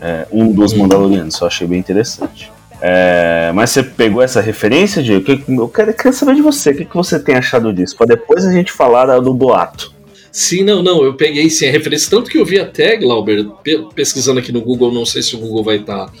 É, 0.00 0.26
um 0.30 0.52
dos 0.52 0.72
hum. 0.72 0.78
Mandalorianos. 0.78 1.40
Eu 1.40 1.46
achei 1.46 1.66
bem 1.66 1.78
interessante. 1.78 2.52
É, 2.80 3.50
mas 3.54 3.70
você 3.70 3.82
pegou 3.82 4.22
essa 4.22 4.40
referência, 4.40 5.02
Diego? 5.02 5.24
Eu 5.48 5.68
quero, 5.68 5.94
quero 5.94 6.14
saber 6.14 6.34
de 6.34 6.42
você. 6.42 6.70
O 6.70 6.76
que, 6.76 6.84
que 6.84 6.94
você 6.94 7.18
tem 7.18 7.34
achado 7.34 7.72
disso? 7.72 7.96
Para 7.96 8.06
depois 8.06 8.44
a 8.44 8.52
gente 8.52 8.70
falar 8.70 9.18
do 9.20 9.32
boato. 9.32 9.94
Sim, 10.30 10.64
não, 10.64 10.82
não. 10.82 11.02
Eu 11.02 11.14
peguei 11.14 11.48
sim 11.48 11.66
a 11.66 11.70
referência. 11.70 12.10
Tanto 12.10 12.30
que 12.30 12.36
eu 12.36 12.44
vi 12.44 12.60
até, 12.60 12.96
Glauber, 12.96 13.46
pesquisando 13.94 14.38
aqui 14.38 14.52
no 14.52 14.60
Google, 14.60 14.92
não 14.92 15.06
sei 15.06 15.22
se 15.22 15.34
o 15.34 15.38
Google 15.38 15.64
vai 15.64 15.76
estar. 15.76 16.06
Tá 16.06 16.12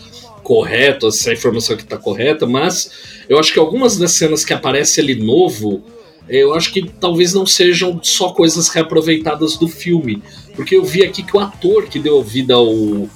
correto, 0.46 1.10
se 1.10 1.28
a 1.28 1.32
informação 1.32 1.74
aqui 1.74 1.82
está 1.82 1.96
correta, 1.96 2.46
mas 2.46 2.88
eu 3.28 3.36
acho 3.36 3.52
que 3.52 3.58
algumas 3.58 3.98
das 3.98 4.12
cenas 4.12 4.44
que 4.44 4.52
aparece 4.52 5.00
ali 5.00 5.16
novo, 5.16 5.82
eu 6.28 6.54
acho 6.54 6.72
que 6.72 6.88
talvez 7.00 7.34
não 7.34 7.44
sejam 7.44 7.98
só 8.00 8.28
coisas 8.28 8.68
reaproveitadas 8.68 9.56
do 9.56 9.66
filme. 9.66 10.22
Porque 10.54 10.76
eu 10.76 10.84
vi 10.84 11.02
aqui 11.02 11.24
que 11.24 11.36
o 11.36 11.40
ator 11.40 11.88
que 11.88 11.98
deu 11.98 12.22
vida 12.22 12.54
ao, 12.54 13.08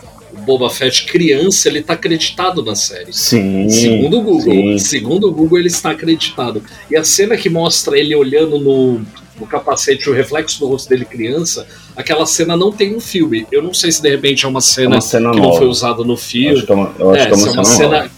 Boba 0.44 0.70
Fett 0.70 1.04
criança, 1.04 1.68
ele 1.68 1.78
está 1.80 1.92
acreditado 1.92 2.64
na 2.64 2.74
série. 2.74 3.12
Sim. 3.12 3.68
Segundo 3.68 4.18
o 4.18 4.22
Google. 4.22 4.52
Sim. 4.52 4.78
Segundo 4.78 5.28
o 5.28 5.32
Google, 5.32 5.58
ele 5.58 5.68
está 5.68 5.90
acreditado. 5.90 6.62
E 6.90 6.96
a 6.96 7.04
cena 7.04 7.36
que 7.36 7.48
mostra 7.48 7.96
ele 7.96 8.14
olhando 8.14 8.58
no, 8.58 9.00
no 9.40 9.46
capacete, 9.46 10.08
o 10.08 10.12
reflexo 10.12 10.60
do 10.60 10.66
rosto 10.66 10.88
dele 10.88 11.04
criança, 11.04 11.66
aquela 11.96 12.26
cena 12.26 12.56
não 12.56 12.70
tem 12.70 12.92
no 12.92 13.00
filme. 13.00 13.46
Eu 13.50 13.62
não 13.62 13.72
sei 13.72 13.90
se 13.90 14.02
de 14.02 14.10
repente 14.10 14.44
é 14.44 14.48
uma 14.48 14.60
cena, 14.60 14.94
é 14.94 14.96
uma 14.96 15.00
cena 15.00 15.30
que 15.30 15.36
nova. 15.38 15.48
não 15.48 15.56
foi 15.56 15.66
usada 15.66 16.04
no 16.04 16.16
filme. 16.16 16.58
Acho 16.58 16.66
que 16.66 16.72
é 16.72 16.74
uma, 16.74 16.94
eu 16.98 17.10
acho 17.10 17.22
é, 17.22 17.26
que 17.26 17.32
é 17.32 17.36
uma, 17.36 17.46
é 17.46 17.52
uma 17.52 17.64
cena, 17.64 18.10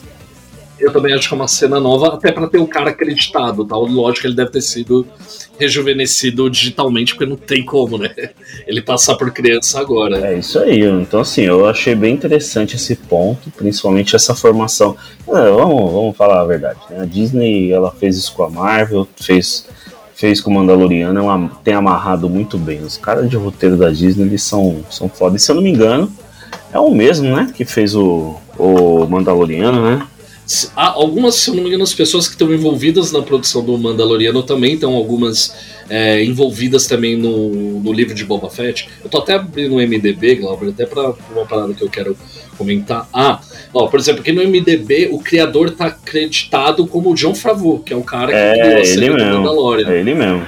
eu 0.80 0.92
também 0.92 1.14
acho 1.14 1.28
que 1.28 1.34
é 1.34 1.36
uma 1.36 1.48
cena 1.48 1.78
nova, 1.78 2.08
até 2.08 2.32
para 2.32 2.48
ter 2.48 2.58
o 2.58 2.66
cara 2.66 2.90
acreditado, 2.90 3.64
tal. 3.64 3.84
Lógico 3.86 4.22
que 4.22 4.26
ele 4.26 4.34
deve 4.34 4.50
ter 4.50 4.62
sido 4.62 5.06
rejuvenescido 5.58 6.50
digitalmente, 6.50 7.14
porque 7.14 7.28
não 7.28 7.36
tem 7.36 7.64
como, 7.64 7.96
né? 7.96 8.10
Ele 8.66 8.82
passar 8.82 9.14
por 9.16 9.30
criança 9.30 9.78
agora. 9.78 10.32
É 10.32 10.38
isso 10.38 10.58
aí. 10.58 10.82
Então, 10.82 11.20
assim, 11.20 11.42
eu 11.42 11.66
achei 11.68 11.94
bem 11.94 12.14
interessante 12.14 12.74
esse 12.74 12.96
ponto, 12.96 13.50
principalmente 13.50 14.16
essa 14.16 14.34
formação. 14.34 14.96
É, 15.28 15.50
vamos, 15.50 15.92
vamos 15.92 16.16
falar 16.16 16.40
a 16.40 16.44
verdade. 16.44 16.80
Né? 16.90 17.02
A 17.02 17.04
Disney, 17.04 17.70
ela 17.70 17.92
fez 17.92 18.16
isso 18.16 18.34
com 18.34 18.42
a 18.42 18.50
Marvel, 18.50 19.06
fez 19.16 19.68
fez 20.22 20.40
com 20.40 20.52
o 20.52 20.54
Mandaloriano, 20.54 21.18
é 21.18 21.22
uma, 21.22 21.50
tem 21.64 21.74
amarrado 21.74 22.30
muito 22.30 22.56
bem. 22.56 22.80
Os 22.80 22.96
caras 22.96 23.28
de 23.28 23.36
roteiro 23.36 23.76
da 23.76 23.90
Disney, 23.90 24.24
eles 24.24 24.44
são, 24.44 24.84
são 24.88 25.08
foda. 25.08 25.34
E 25.34 25.40
se 25.40 25.50
eu 25.50 25.56
não 25.56 25.62
me 25.62 25.68
engano, 25.68 26.12
é 26.72 26.78
o 26.78 26.94
mesmo, 26.94 27.34
né? 27.34 27.50
Que 27.52 27.64
fez 27.64 27.96
o, 27.96 28.36
o 28.56 29.04
Mandaloriano, 29.08 29.82
né? 29.84 30.06
Há 30.76 30.88
algumas, 30.88 31.36
se 31.36 31.50
eu 31.50 31.54
não 31.54 31.62
me 31.62 31.68
engano, 31.68 31.84
as 31.84 31.94
pessoas 31.94 32.26
que 32.26 32.34
estão 32.34 32.52
envolvidas 32.52 33.12
na 33.12 33.22
produção 33.22 33.64
do 33.64 33.76
Mandaloriano 33.78 34.42
também 34.42 34.74
estão 34.74 34.94
algumas 34.94 35.54
é, 35.88 36.24
envolvidas 36.24 36.86
também 36.86 37.16
no, 37.16 37.80
no 37.80 37.92
livro 37.92 38.14
de 38.14 38.24
Boba 38.24 38.50
Fett. 38.50 38.88
Eu 39.02 39.08
tô 39.08 39.18
até 39.18 39.34
abrindo 39.34 39.74
o 39.74 39.80
MDB, 39.80 40.36
Glauber, 40.36 40.70
até 40.70 40.84
para 40.86 41.14
uma 41.34 41.46
parada 41.46 41.72
que 41.74 41.82
eu 41.82 41.88
quero 41.88 42.16
comentar. 42.58 43.08
Ah, 43.12 43.40
ó, 43.72 43.86
por 43.86 43.98
exemplo, 44.00 44.20
aqui 44.20 44.32
no 44.32 44.42
MDB 44.42 45.10
o 45.12 45.18
criador 45.18 45.70
tá 45.70 45.86
acreditado 45.86 46.86
como 46.86 47.10
o 47.10 47.14
John 47.14 47.34
Favreau, 47.34 47.78
que 47.78 47.92
é 47.92 47.96
o 47.96 48.02
cara 48.02 48.28
que 48.28 48.36
é, 48.36 48.52
criou 48.52 48.80
a 48.80 48.84
série 48.84 49.08
do 49.08 49.24
Mandalorian. 49.24 49.90
É 49.90 50.00
ele 50.00 50.14
mesmo. 50.14 50.46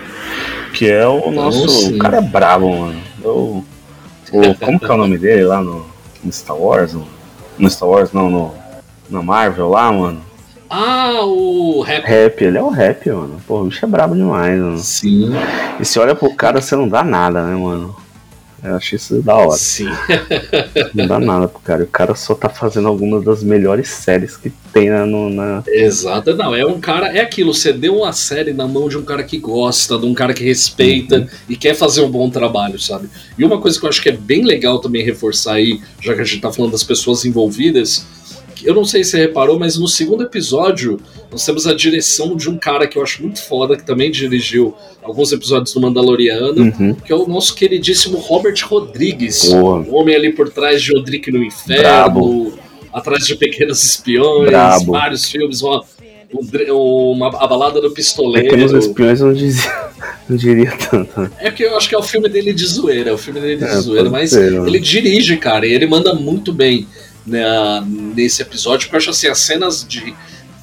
Que 0.73 0.91
é 0.91 1.07
o 1.07 1.31
nosso. 1.31 1.95
O 1.95 1.99
cara 1.99 2.19
é 2.19 2.21
brabo, 2.21 2.69
mano. 2.77 3.01
Eu, 3.23 3.65
o, 4.33 4.55
como 4.61 4.81
que 4.81 4.87
é 4.87 4.93
o 4.93 4.97
nome 4.97 5.17
dele 5.19 5.45
lá 5.45 5.63
no, 5.63 5.87
no 6.23 6.33
Star 6.33 6.57
Wars? 6.57 6.93
No, 6.93 7.07
no 7.59 7.71
Star 7.71 7.89
Wars, 7.89 8.13
não, 8.13 8.29
no, 8.29 8.55
na 9.11 9.23
Marvel 9.23 9.69
lá, 9.69 9.93
mano. 9.93 10.23
Ah, 10.69 11.21
o 11.25 11.83
rap. 11.83 12.05
Rap, 12.05 12.43
ele 12.43 12.59
é 12.59 12.63
o 12.63 12.69
rap, 12.69 13.09
mano. 13.09 13.41
Pô, 13.47 13.61
o 13.61 13.65
bicho 13.67 13.85
é 13.85 13.89
brabo 13.89 14.15
demais, 14.15 14.59
mano. 14.59 14.79
Sim. 14.79 15.31
E 15.79 15.85
se 15.85 15.99
olha 15.99 16.15
pro 16.15 16.35
cara, 16.35 16.61
você 16.61 16.75
não 16.75 16.89
dá 16.89 17.05
nada, 17.05 17.45
né, 17.45 17.55
mano? 17.55 17.95
Eu 18.65 18.77
achei 18.77 18.97
isso 18.97 19.21
da 19.21 19.37
hora. 19.37 19.59
Sim. 19.59 19.91
não 20.95 21.07
dá 21.07 21.21
nada 21.21 21.47
pro 21.47 21.61
cara. 21.61 21.85
O 21.85 21.87
cara 21.87 22.15
só 22.15 22.35
tá 22.35 22.49
fazendo 22.49 22.89
algumas 22.89 23.23
das 23.23 23.43
melhores 23.45 23.89
séries 23.91 24.39
que 24.39 24.51
tem 24.73 24.89
na. 24.89 25.05
No, 25.05 25.29
na... 25.29 25.63
Exato, 25.67 26.35
não. 26.35 26.55
É 26.55 26.65
um 26.65 26.81
cara. 26.81 27.09
É 27.09 27.21
aquilo, 27.21 27.53
você 27.53 27.75
deu 27.75 27.99
uma 27.99 28.13
série 28.15 28.55
na 28.55 28.67
mão 28.67 28.89
de 28.89 28.97
um 28.97 29.03
cara 29.03 29.23
que 29.23 29.37
gosta, 29.37 29.99
de 29.99 30.07
um 30.07 30.15
cara 30.15 30.33
que 30.33 30.43
respeita 30.43 31.19
uhum. 31.19 31.27
e 31.47 31.57
quer 31.57 31.75
fazer 31.75 32.01
um 32.01 32.11
bom 32.11 32.31
trabalho, 32.31 32.81
sabe? 32.81 33.11
E 33.37 33.45
uma 33.45 33.61
coisa 33.61 33.79
que 33.79 33.85
eu 33.85 33.91
acho 33.91 34.03
que 34.03 34.09
é 34.09 34.17
bem 34.17 34.43
legal 34.43 34.79
também 34.79 35.05
reforçar 35.05 35.55
aí, 35.55 35.83
já 36.01 36.15
que 36.15 36.23
a 36.23 36.25
gente 36.25 36.41
tá 36.41 36.51
falando 36.51 36.73
das 36.73 36.83
pessoas 36.83 37.27
envolvidas 37.27 38.07
eu 38.65 38.75
não 38.75 38.85
sei 38.85 39.05
se 39.05 39.11
você 39.11 39.19
reparou, 39.19 39.59
mas 39.59 39.79
no 39.79 39.87
segundo 39.87 40.23
episódio 40.23 40.99
nós 41.31 41.45
temos 41.45 41.67
a 41.67 41.75
direção 41.75 42.37
de 42.37 42.49
um 42.49 42.57
cara 42.57 42.87
que 42.87 42.97
eu 42.97 43.03
acho 43.03 43.23
muito 43.23 43.43
foda, 43.43 43.77
que 43.77 43.85
também 43.85 44.11
dirigiu 44.11 44.75
alguns 45.03 45.33
episódios 45.33 45.73
do 45.75 45.81
Mandaloriano, 45.81 46.63
uhum. 46.63 46.95
que 46.95 47.13
é 47.13 47.17
o 47.17 47.27
nosso 47.27 47.55
queridíssimo 47.55 48.19
Robert 48.19 48.57
Rodrigues. 48.65 49.45
O 49.45 49.95
homem 49.95 50.15
ali 50.15 50.33
por 50.33 50.51
trás 50.51 50.83
de 50.83 50.97
Odric 50.97 51.31
no 51.31 51.43
Inferno, 51.43 51.83
Brabo. 51.83 52.53
atrás 52.93 53.27
de 53.27 53.37
Pequenos 53.37 53.85
Espiões, 53.85 54.49
Brabo. 54.49 54.93
vários 54.93 55.31
filmes, 55.31 55.61
uma, 55.61 55.85
uma, 56.73 57.29
a 57.29 57.47
balada 57.47 57.81
do 57.81 57.91
pistoleiro. 57.91 58.49
Pequenos 58.49 58.73
Espiões 58.73 59.21
eu 59.21 59.27
não, 59.27 59.35
dizia, 59.35 59.73
não 60.29 60.37
diria 60.37 60.73
tanto. 60.91 61.21
Né? 61.21 61.31
É 61.41 61.51
que 61.51 61.65
eu 61.65 61.77
acho 61.77 61.89
que 61.89 61.95
é 61.95 61.99
o 61.99 62.03
filme 62.03 62.29
dele 62.29 62.53
de 62.53 62.67
zoeira, 62.67 63.11
é 63.11 63.13
o 63.13 63.19
filme 63.19 63.41
dele 63.41 63.57
de 63.57 63.65
é, 63.65 63.81
zoeira, 63.81 64.09
mas 64.09 64.31
ser, 64.31 64.53
ele 64.53 64.81
dirige, 64.81 65.37
cara, 65.37 65.67
e 65.67 65.73
ele 65.73 65.87
manda 65.87 66.15
muito 66.15 66.53
bem 66.53 66.87
né, 67.27 67.45
nesse 67.87 68.43
episódio, 68.43 68.87
porque 68.87 68.97
eu 68.97 68.99
acho 68.99 69.11
assim, 69.11 69.29
as 69.29 69.39
cenas 69.39 69.87
de, 69.87 70.15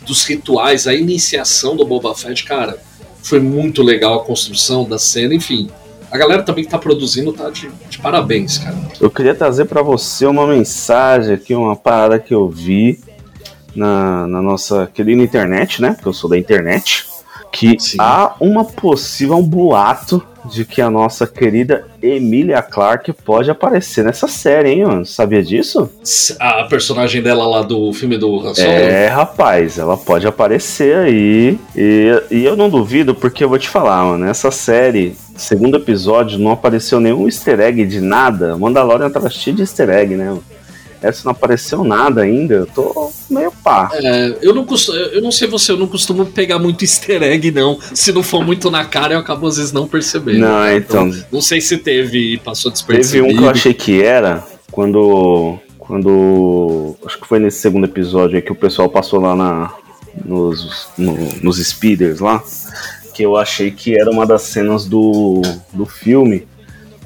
dos 0.06 0.24
rituais, 0.26 0.88
a 0.88 0.94
iniciação 0.94 1.76
do 1.76 1.86
Boba 1.86 2.14
Fett, 2.16 2.44
cara, 2.44 2.78
foi 3.24 3.40
muito 3.40 3.82
legal 3.82 4.22
a 4.22 4.24
construção 4.24 4.88
da 4.88 4.98
cena, 4.98 5.34
enfim. 5.34 5.70
A 6.12 6.18
galera 6.18 6.44
também 6.44 6.64
que 6.64 6.70
tá 6.70 6.78
produzindo 6.78 7.32
tá 7.32 7.50
de, 7.50 7.70
de 7.90 7.98
parabéns, 8.00 8.58
cara. 8.58 8.76
Eu 9.00 9.10
queria 9.10 9.34
trazer 9.34 9.66
para 9.66 9.82
você 9.82 10.26
uma 10.26 10.46
mensagem 10.46 11.34
aqui, 11.34 11.56
uma 11.56 11.76
parada 11.76 12.20
que 12.20 12.34
eu 12.34 12.50
vi 12.50 13.00
na, 13.74 14.28
na 14.28 14.42
nossa 14.42 14.90
querida 14.94 15.22
internet, 15.22 15.82
né? 15.82 15.94
Porque 15.94 16.10
eu 16.10 16.14
sou 16.14 16.30
da 16.30 16.38
internet. 16.38 17.06
Que 17.52 17.80
Sim. 17.80 17.98
há 18.00 18.36
uma 18.40 18.66
possível, 18.66 19.38
um 19.38 19.44
boato 19.44 20.26
de 20.46 20.66
que 20.66 20.82
a 20.82 20.90
nossa 20.90 21.28
querida 21.28 21.86
Emilia 22.02 22.62
Clarke 22.62 23.14
pode 23.14 23.52
aparecer 23.52 24.04
nessa 24.04 24.28
série, 24.28 24.72
hein, 24.72 24.86
mano? 24.86 25.06
Sabia 25.06 25.44
disso? 25.44 25.90
A 26.40 26.64
personagem 26.64 27.22
dela 27.22 27.48
lá 27.48 27.62
do 27.62 27.92
filme 27.94 28.18
do 28.18 28.40
Han 28.40 28.54
Solo? 28.54 28.68
É, 28.68 29.08
rapaz, 29.08 29.78
ela 29.78 29.98
pode 29.98 30.28
aparecer 30.28 30.98
aí. 30.98 31.60
E, 31.76 32.24
e 32.32 32.46
eu 32.46 32.56
não 32.56 32.70
duvido, 32.70 33.14
porque 33.14 33.44
eu 33.44 33.50
vou 33.50 33.60
te 33.60 33.70
falar, 33.70 34.04
mano, 34.04 34.26
essa 34.26 34.52
série, 34.52 35.16
segundo 35.36 35.78
episódio, 35.78 36.40
não 36.40 36.52
apareceu 36.52 37.00
nenhum 37.00 37.26
easter 37.26 37.60
egg 37.60 37.86
de 37.86 38.02
nada. 38.02 38.58
Mandalorian 38.58 39.10
tava 39.10 39.30
cheio 39.30 39.56
de 39.56 39.62
easter 39.62 39.90
egg, 39.90 40.16
né? 40.16 40.38
Essa 41.02 41.24
não 41.26 41.32
apareceu 41.32 41.84
nada 41.84 42.22
ainda, 42.22 42.54
eu 42.54 42.66
tô 42.68 43.12
meio 43.28 43.52
pá. 43.52 43.90
É, 43.94 44.38
eu 44.42 44.54
não 44.54 44.64
costumo, 44.64 44.98
eu 44.98 45.22
não 45.22 45.32
sei 45.32 45.48
você, 45.48 45.72
eu 45.72 45.78
não 45.78 45.88
costumo 45.88 46.28
pegar 46.28 46.60
muito 46.60 46.84
easter 46.84 47.24
egg, 47.24 47.50
não. 47.52 47.80
Se 47.94 48.12
não 48.12 48.22
for 48.22 48.46
muito 48.46 48.70
na 48.70 48.86
cara, 48.86 49.16
eu 49.16 49.20
acabo 49.20 49.48
às 49.48 49.58
vezes 49.58 49.72
não 49.72 49.88
percebendo. 49.88 50.40
Não, 50.40 50.62
né? 50.62 50.78
então, 50.78 51.08
então. 51.08 51.26
Não 51.32 51.42
sei 51.42 51.60
se 51.60 51.78
teve 51.78 52.34
e 52.34 52.38
passou 52.38 52.72
despercebido. 52.72 53.26
Teve 53.26 53.34
um 53.34 53.38
que 53.38 53.44
eu 53.44 53.50
achei 53.50 53.74
que 53.74 54.02
era 54.02 54.44
quando. 54.72 55.58
Quando. 55.80 56.96
Acho 57.04 57.20
que 57.20 57.28
foi 57.28 57.40
nesse 57.40 57.60
segundo 57.60 57.86
episódio 57.86 58.36
aí 58.36 58.42
que 58.42 58.52
o 58.52 58.56
pessoal 58.56 58.88
passou 58.88 59.20
lá 59.20 59.36
na, 59.36 59.74
nos, 60.24 60.88
no, 60.96 61.18
nos 61.42 61.58
speeders 61.58 62.20
lá. 62.20 62.44
Que 63.14 63.24
eu 63.24 63.36
achei 63.36 63.72
que 63.72 64.00
era 64.00 64.10
uma 64.10 64.26
das 64.26 64.44
cenas 64.44 64.86
do, 64.86 65.42
do 65.74 65.86
filme 65.86 66.48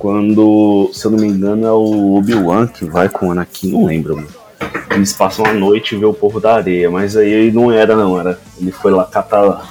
quando, 0.05 0.91
se 0.93 1.03
eu 1.03 1.09
não 1.09 1.17
me 1.17 1.25
engano, 1.25 1.65
é 1.65 1.71
o 1.71 2.13
Obi-Wan 2.13 2.67
que 2.67 2.85
vai 2.85 3.09
com 3.09 3.29
o 3.29 3.31
Anakin, 3.31 3.71
não 3.71 3.85
lembro, 3.85 4.15
mano. 4.15 4.27
Eles 4.91 5.11
passam 5.13 5.43
a 5.43 5.51
noite 5.51 5.95
e 5.95 5.97
vê 5.97 6.05
o 6.05 6.13
povo 6.13 6.39
da 6.39 6.53
areia, 6.53 6.91
mas 6.91 7.17
aí 7.17 7.51
não 7.51 7.71
era, 7.71 7.95
não, 7.95 8.19
era. 8.19 8.39
Ele 8.61 8.71
foi 8.71 8.91
lá 8.91 9.03
catar 9.05 9.67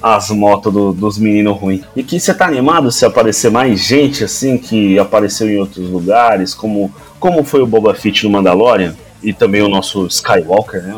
as 0.00 0.30
motos 0.30 0.72
do, 0.72 0.92
dos 0.92 1.18
meninos 1.18 1.58
ruins. 1.58 1.82
E 1.96 2.04
que 2.04 2.20
você 2.20 2.32
tá 2.32 2.46
animado 2.46 2.92
se 2.92 3.04
aparecer 3.04 3.50
mais 3.50 3.80
gente 3.80 4.22
assim 4.22 4.56
que 4.58 4.96
apareceu 4.96 5.50
em 5.50 5.58
outros 5.58 5.90
lugares, 5.90 6.54
como, 6.54 6.94
como 7.18 7.42
foi 7.42 7.60
o 7.60 7.66
Boba 7.66 7.96
Fett 7.96 8.22
no 8.22 8.30
Mandalorian 8.30 8.94
e 9.24 9.32
também 9.32 9.60
o 9.60 9.68
nosso 9.68 10.06
Skywalker, 10.06 10.84
né? 10.84 10.94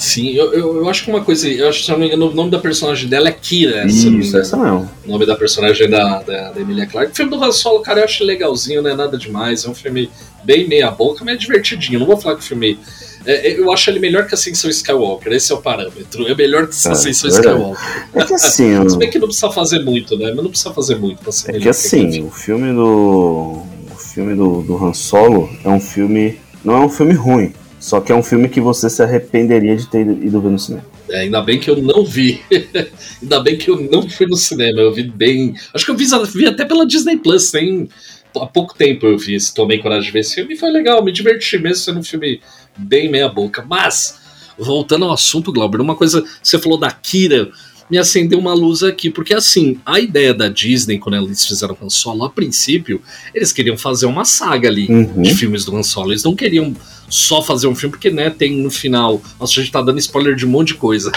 Sim, 0.00 0.30
eu, 0.30 0.54
eu, 0.54 0.76
eu, 0.76 0.88
acho 0.88 1.04
que 1.04 1.10
uma 1.10 1.22
coisa. 1.22 1.46
Eu 1.46 1.68
acho 1.68 1.84
que, 1.84 1.92
engano, 1.92 2.30
o 2.30 2.34
nome 2.34 2.50
da 2.50 2.58
personagem 2.58 3.06
dela 3.06 3.28
é 3.28 3.32
Kira. 3.32 3.84
Isso, 3.84 4.38
essa 4.38 4.56
não. 4.56 4.88
O 5.04 5.10
nome 5.10 5.26
da 5.26 5.36
personagem 5.36 5.90
da, 5.90 6.22
da, 6.22 6.52
da 6.52 6.60
Emilia 6.60 6.86
Clarke. 6.86 7.12
O 7.12 7.14
filme 7.14 7.30
do 7.30 7.44
Han 7.44 7.52
Solo, 7.52 7.80
cara, 7.80 8.00
eu 8.00 8.04
acho 8.06 8.24
legalzinho, 8.24 8.80
não 8.80 8.90
é 8.90 8.94
nada 8.94 9.18
demais. 9.18 9.62
É 9.66 9.68
um 9.68 9.74
filme 9.74 10.10
bem 10.42 10.66
meia-boca, 10.66 11.22
mas 11.22 11.34
é 11.34 11.36
divertidinho. 11.36 12.00
Não 12.00 12.06
vou 12.06 12.16
falar 12.16 12.36
que 12.36 12.40
o 12.40 12.44
filme. 12.44 12.78
É, 13.26 13.50
é 13.50 13.60
eu 13.60 13.70
acho 13.70 13.90
ele 13.90 13.98
melhor 13.98 14.26
que 14.26 14.32
Ascensão 14.32 14.70
Skywalker, 14.70 15.34
esse 15.34 15.52
é 15.52 15.54
o 15.54 15.60
parâmetro. 15.60 16.26
É 16.26 16.34
melhor 16.34 16.66
que 16.66 16.88
é, 16.88 16.90
Ascensão 16.92 17.28
é, 17.28 17.32
Skywalker. 17.34 18.08
É 18.14 18.24
que 18.24 18.32
assim. 18.32 18.80
Se 18.88 18.96
bem 18.96 19.10
que 19.10 19.18
não 19.18 19.26
precisa 19.28 19.50
fazer 19.50 19.80
muito, 19.80 20.16
né? 20.16 20.32
Mas 20.34 20.42
não 20.42 20.50
precisa 20.50 20.72
fazer 20.72 20.94
muito 20.94 21.22
pra 21.22 21.30
ser 21.30 21.56
É 21.56 21.58
que 21.58 21.68
assim, 21.68 22.10
que 22.10 22.22
o 22.22 22.30
filme 22.30 22.72
do. 22.72 23.62
O 23.92 23.98
filme 23.98 24.34
do, 24.34 24.62
do 24.62 24.82
Han 24.82 24.94
Solo 24.94 25.50
é 25.62 25.68
um 25.68 25.78
filme. 25.78 26.40
Não 26.64 26.74
é 26.74 26.80
um 26.80 26.88
filme 26.88 27.12
ruim. 27.12 27.52
Só 27.80 27.98
que 27.98 28.12
é 28.12 28.14
um 28.14 28.22
filme 28.22 28.46
que 28.48 28.60
você 28.60 28.90
se 28.90 29.02
arrependeria 29.02 29.74
de 29.74 29.86
ter 29.86 30.02
ido 30.02 30.40
ver 30.40 30.50
no 30.50 30.58
cinema. 30.58 30.84
É, 31.08 31.20
ainda 31.20 31.40
bem 31.40 31.58
que 31.58 31.70
eu 31.70 31.82
não 31.82 32.04
vi. 32.04 32.42
ainda 33.22 33.40
bem 33.40 33.56
que 33.56 33.70
eu 33.70 33.80
não 33.90 34.08
fui 34.08 34.26
no 34.26 34.36
cinema. 34.36 34.80
Eu 34.80 34.92
vi 34.92 35.04
bem. 35.04 35.54
Acho 35.74 35.86
que 35.86 35.90
eu 35.90 35.96
vi, 35.96 36.06
vi 36.34 36.46
até 36.46 36.66
pela 36.66 36.86
Disney 36.86 37.16
Plus. 37.16 37.50
Tem... 37.50 37.88
Há 38.36 38.46
pouco 38.46 38.76
tempo 38.76 39.06
eu 39.06 39.18
vi 39.18 39.36
tomei 39.54 39.78
coragem 39.78 40.04
de 40.04 40.12
ver 40.12 40.20
esse 40.20 40.34
filme 40.34 40.54
e 40.54 40.56
foi 40.56 40.70
legal, 40.70 41.02
me 41.02 41.10
diverti 41.10 41.58
mesmo 41.58 41.82
sendo 41.82 41.98
um 41.98 42.04
filme 42.04 42.40
bem 42.76 43.10
meia-boca. 43.10 43.64
Mas, 43.66 44.20
voltando 44.58 45.06
ao 45.06 45.12
assunto, 45.12 45.50
Glauber, 45.50 45.80
uma 45.80 45.96
coisa. 45.96 46.22
Você 46.42 46.58
falou 46.58 46.78
da 46.78 46.90
Kira 46.90 47.50
me 47.90 47.98
acendeu 47.98 48.38
uma 48.38 48.54
luz 48.54 48.82
aqui, 48.82 49.10
porque 49.10 49.34
assim, 49.34 49.78
a 49.84 49.98
ideia 49.98 50.32
da 50.32 50.48
Disney, 50.48 50.98
quando 50.98 51.16
eles 51.16 51.44
fizeram 51.44 51.76
Han 51.82 51.90
Solo, 51.90 52.24
a 52.24 52.30
princípio, 52.30 53.02
eles 53.34 53.52
queriam 53.52 53.76
fazer 53.76 54.06
uma 54.06 54.24
saga 54.24 54.68
ali 54.68 54.86
uhum. 54.88 55.22
de 55.22 55.34
filmes 55.34 55.64
do 55.64 55.76
Han 55.76 55.82
Solo. 55.82 56.12
Eles 56.12 56.22
não 56.22 56.36
queriam 56.36 56.74
só 57.08 57.42
fazer 57.42 57.66
um 57.66 57.74
filme, 57.74 57.90
porque, 57.90 58.10
né, 58.10 58.30
tem 58.30 58.56
no 58.56 58.70
final. 58.70 59.20
Nossa, 59.38 59.52
a 59.52 59.62
gente 59.62 59.72
tá 59.72 59.82
dando 59.82 59.98
spoiler 59.98 60.36
de 60.36 60.46
um 60.46 60.48
monte 60.48 60.68
de 60.68 60.74
coisa. 60.74 61.10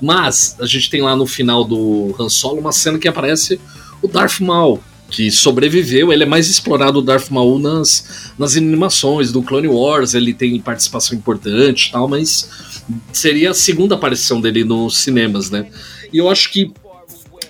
Mas 0.00 0.56
a 0.58 0.64
gente 0.66 0.88
tem 0.88 1.02
lá 1.02 1.14
no 1.14 1.26
final 1.26 1.64
do 1.64 2.14
Han 2.18 2.30
Solo 2.30 2.58
uma 2.58 2.72
cena 2.72 2.98
que 2.98 3.06
aparece 3.06 3.60
o 4.00 4.08
Darth 4.08 4.40
Maul, 4.40 4.80
que 5.10 5.30
sobreviveu. 5.30 6.10
Ele 6.10 6.22
é 6.22 6.26
mais 6.26 6.48
explorado 6.48 7.00
o 7.00 7.02
Darth 7.02 7.28
Maul 7.30 7.58
nas, 7.58 8.32
nas 8.38 8.56
animações 8.56 9.30
do 9.30 9.42
Clone 9.42 9.68
Wars. 9.68 10.14
Ele 10.14 10.32
tem 10.32 10.58
participação 10.58 11.18
importante 11.18 11.88
e 11.88 11.92
tal, 11.92 12.08
mas 12.08 12.48
seria 13.12 13.50
a 13.50 13.54
segunda 13.54 13.94
aparição 13.94 14.40
dele 14.40 14.64
nos 14.64 14.96
cinemas, 14.96 15.50
né? 15.50 15.66
E 16.14 16.18
eu 16.18 16.30
acho 16.30 16.52
que 16.52 16.72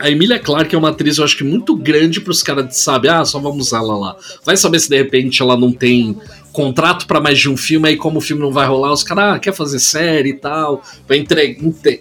A 0.00 0.10
Emilia 0.10 0.40
Clarke 0.40 0.74
é 0.74 0.78
uma 0.78 0.88
atriz, 0.88 1.18
eu 1.18 1.24
acho 1.24 1.36
que 1.36 1.44
muito 1.44 1.76
grande 1.76 2.20
para 2.20 2.32
os 2.32 2.42
caras 2.42 2.78
saber, 2.78 3.10
ah, 3.10 3.24
só 3.24 3.38
vamos 3.38 3.68
usar 3.68 3.78
ela 3.78 3.96
lá. 3.96 4.16
Vai 4.44 4.56
saber 4.56 4.80
se 4.80 4.88
de 4.88 4.96
repente 4.96 5.40
ela 5.40 5.56
não 5.56 5.70
tem 5.70 6.16
contrato 6.50 7.06
para 7.06 7.20
mais 7.20 7.38
de 7.38 7.48
um 7.48 7.56
filme, 7.56 7.88
aí 7.88 7.96
como 7.96 8.18
o 8.18 8.20
filme 8.20 8.42
não 8.42 8.50
vai 8.50 8.66
rolar, 8.66 8.92
os 8.92 9.04
caras, 9.04 9.36
ah, 9.36 9.38
quer 9.38 9.52
fazer 9.52 9.78
série 9.78 10.30
e 10.30 10.34
tal, 10.34 10.82
vai 11.06 11.24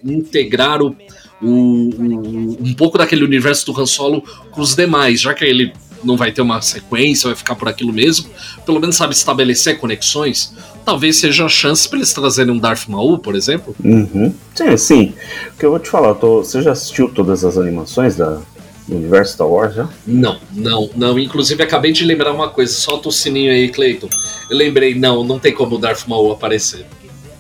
integrar 0.04 0.82
o, 0.82 0.96
o, 1.44 1.90
o, 1.90 2.58
um 2.62 2.74
pouco 2.74 2.98
daquele 2.98 3.24
universo 3.24 3.66
do 3.66 3.80
Han 3.80 3.86
Solo 3.86 4.24
com 4.52 4.62
os 4.62 4.76
demais, 4.76 5.22
já 5.22 5.34
que 5.34 5.44
ele 5.44 5.74
não 6.04 6.18
vai 6.18 6.32
ter 6.32 6.42
uma 6.42 6.62
sequência, 6.62 7.28
vai 7.28 7.36
ficar 7.36 7.56
por 7.56 7.68
aquilo 7.68 7.94
mesmo, 7.94 8.30
pelo 8.66 8.80
menos 8.80 8.96
sabe 8.96 9.14
estabelecer 9.14 9.80
conexões. 9.80 10.54
Talvez 10.86 11.18
seja 11.18 11.46
a 11.46 11.50
chance 11.50 11.88
para 11.88 12.00
eles 12.00 12.14
trazerem 12.14 12.54
um 12.54 12.58
Darth 12.58 12.88
Maul, 12.88 13.18
por 13.18 13.36
exemplo. 13.36 13.76
Uhum. 13.84 14.34
Sim, 14.54 14.78
sim. 14.78 15.14
Porque 15.48 15.66
eu 15.66 15.72
vou 15.72 15.80
te 15.80 15.90
falar, 15.90 16.16
tô... 16.16 16.44
você 16.44 16.62
já 16.62 16.72
assistiu 16.74 17.08
todas 17.08 17.46
as 17.46 17.58
animações 17.58 18.18
da, 18.18 18.42
do 18.88 18.98
universo 18.98 19.34
Star 19.34 19.48
Wars 19.48 19.76
já? 19.76 19.90
Não, 20.06 20.38
não, 20.52 20.90
não. 20.96 21.18
Inclusive, 21.18 21.64
acabei 21.64 21.94
de 21.94 22.04
lembrar 22.04 22.34
uma 22.34 22.50
coisa. 22.50 22.74
Solta 22.74 23.08
o 23.08 23.12
sininho 23.12 23.52
aí, 23.52 23.70
Cleiton. 23.70 24.10
Eu 24.50 24.58
lembrei, 24.58 24.94
não, 24.94 25.24
não 25.24 25.40
tem 25.40 25.54
como 25.54 25.76
o 25.76 25.80
Darth 25.80 26.06
Maul 26.08 26.34
aparecer. 26.34 26.86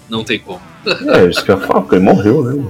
Não 0.09 0.23
tem 0.23 0.39
como. 0.39 0.72
É, 0.85 1.25
isso 1.29 1.43
que 1.43 1.51
eu 1.51 1.59
falo, 1.59 1.81
porque 1.81 1.95
ele 1.95 2.05
morreu, 2.05 2.43
né? 2.43 2.63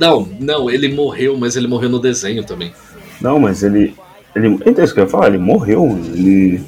Não, 0.00 0.28
não, 0.38 0.70
ele 0.70 0.88
morreu, 0.88 1.36
mas 1.36 1.56
ele 1.56 1.66
morreu 1.66 1.88
no 1.88 1.98
desenho 1.98 2.44
também. 2.44 2.72
Não, 3.20 3.38
mas 3.40 3.62
ele, 3.62 3.94
ele, 4.34 4.48
então, 4.66 4.84
isso 4.84 4.92
que 4.92 5.00
eu 5.00 5.04
ia 5.04 5.10
falar, 5.10 5.28
ele 5.28 5.38
morreu. 5.38 5.98
Ele, 6.12 6.62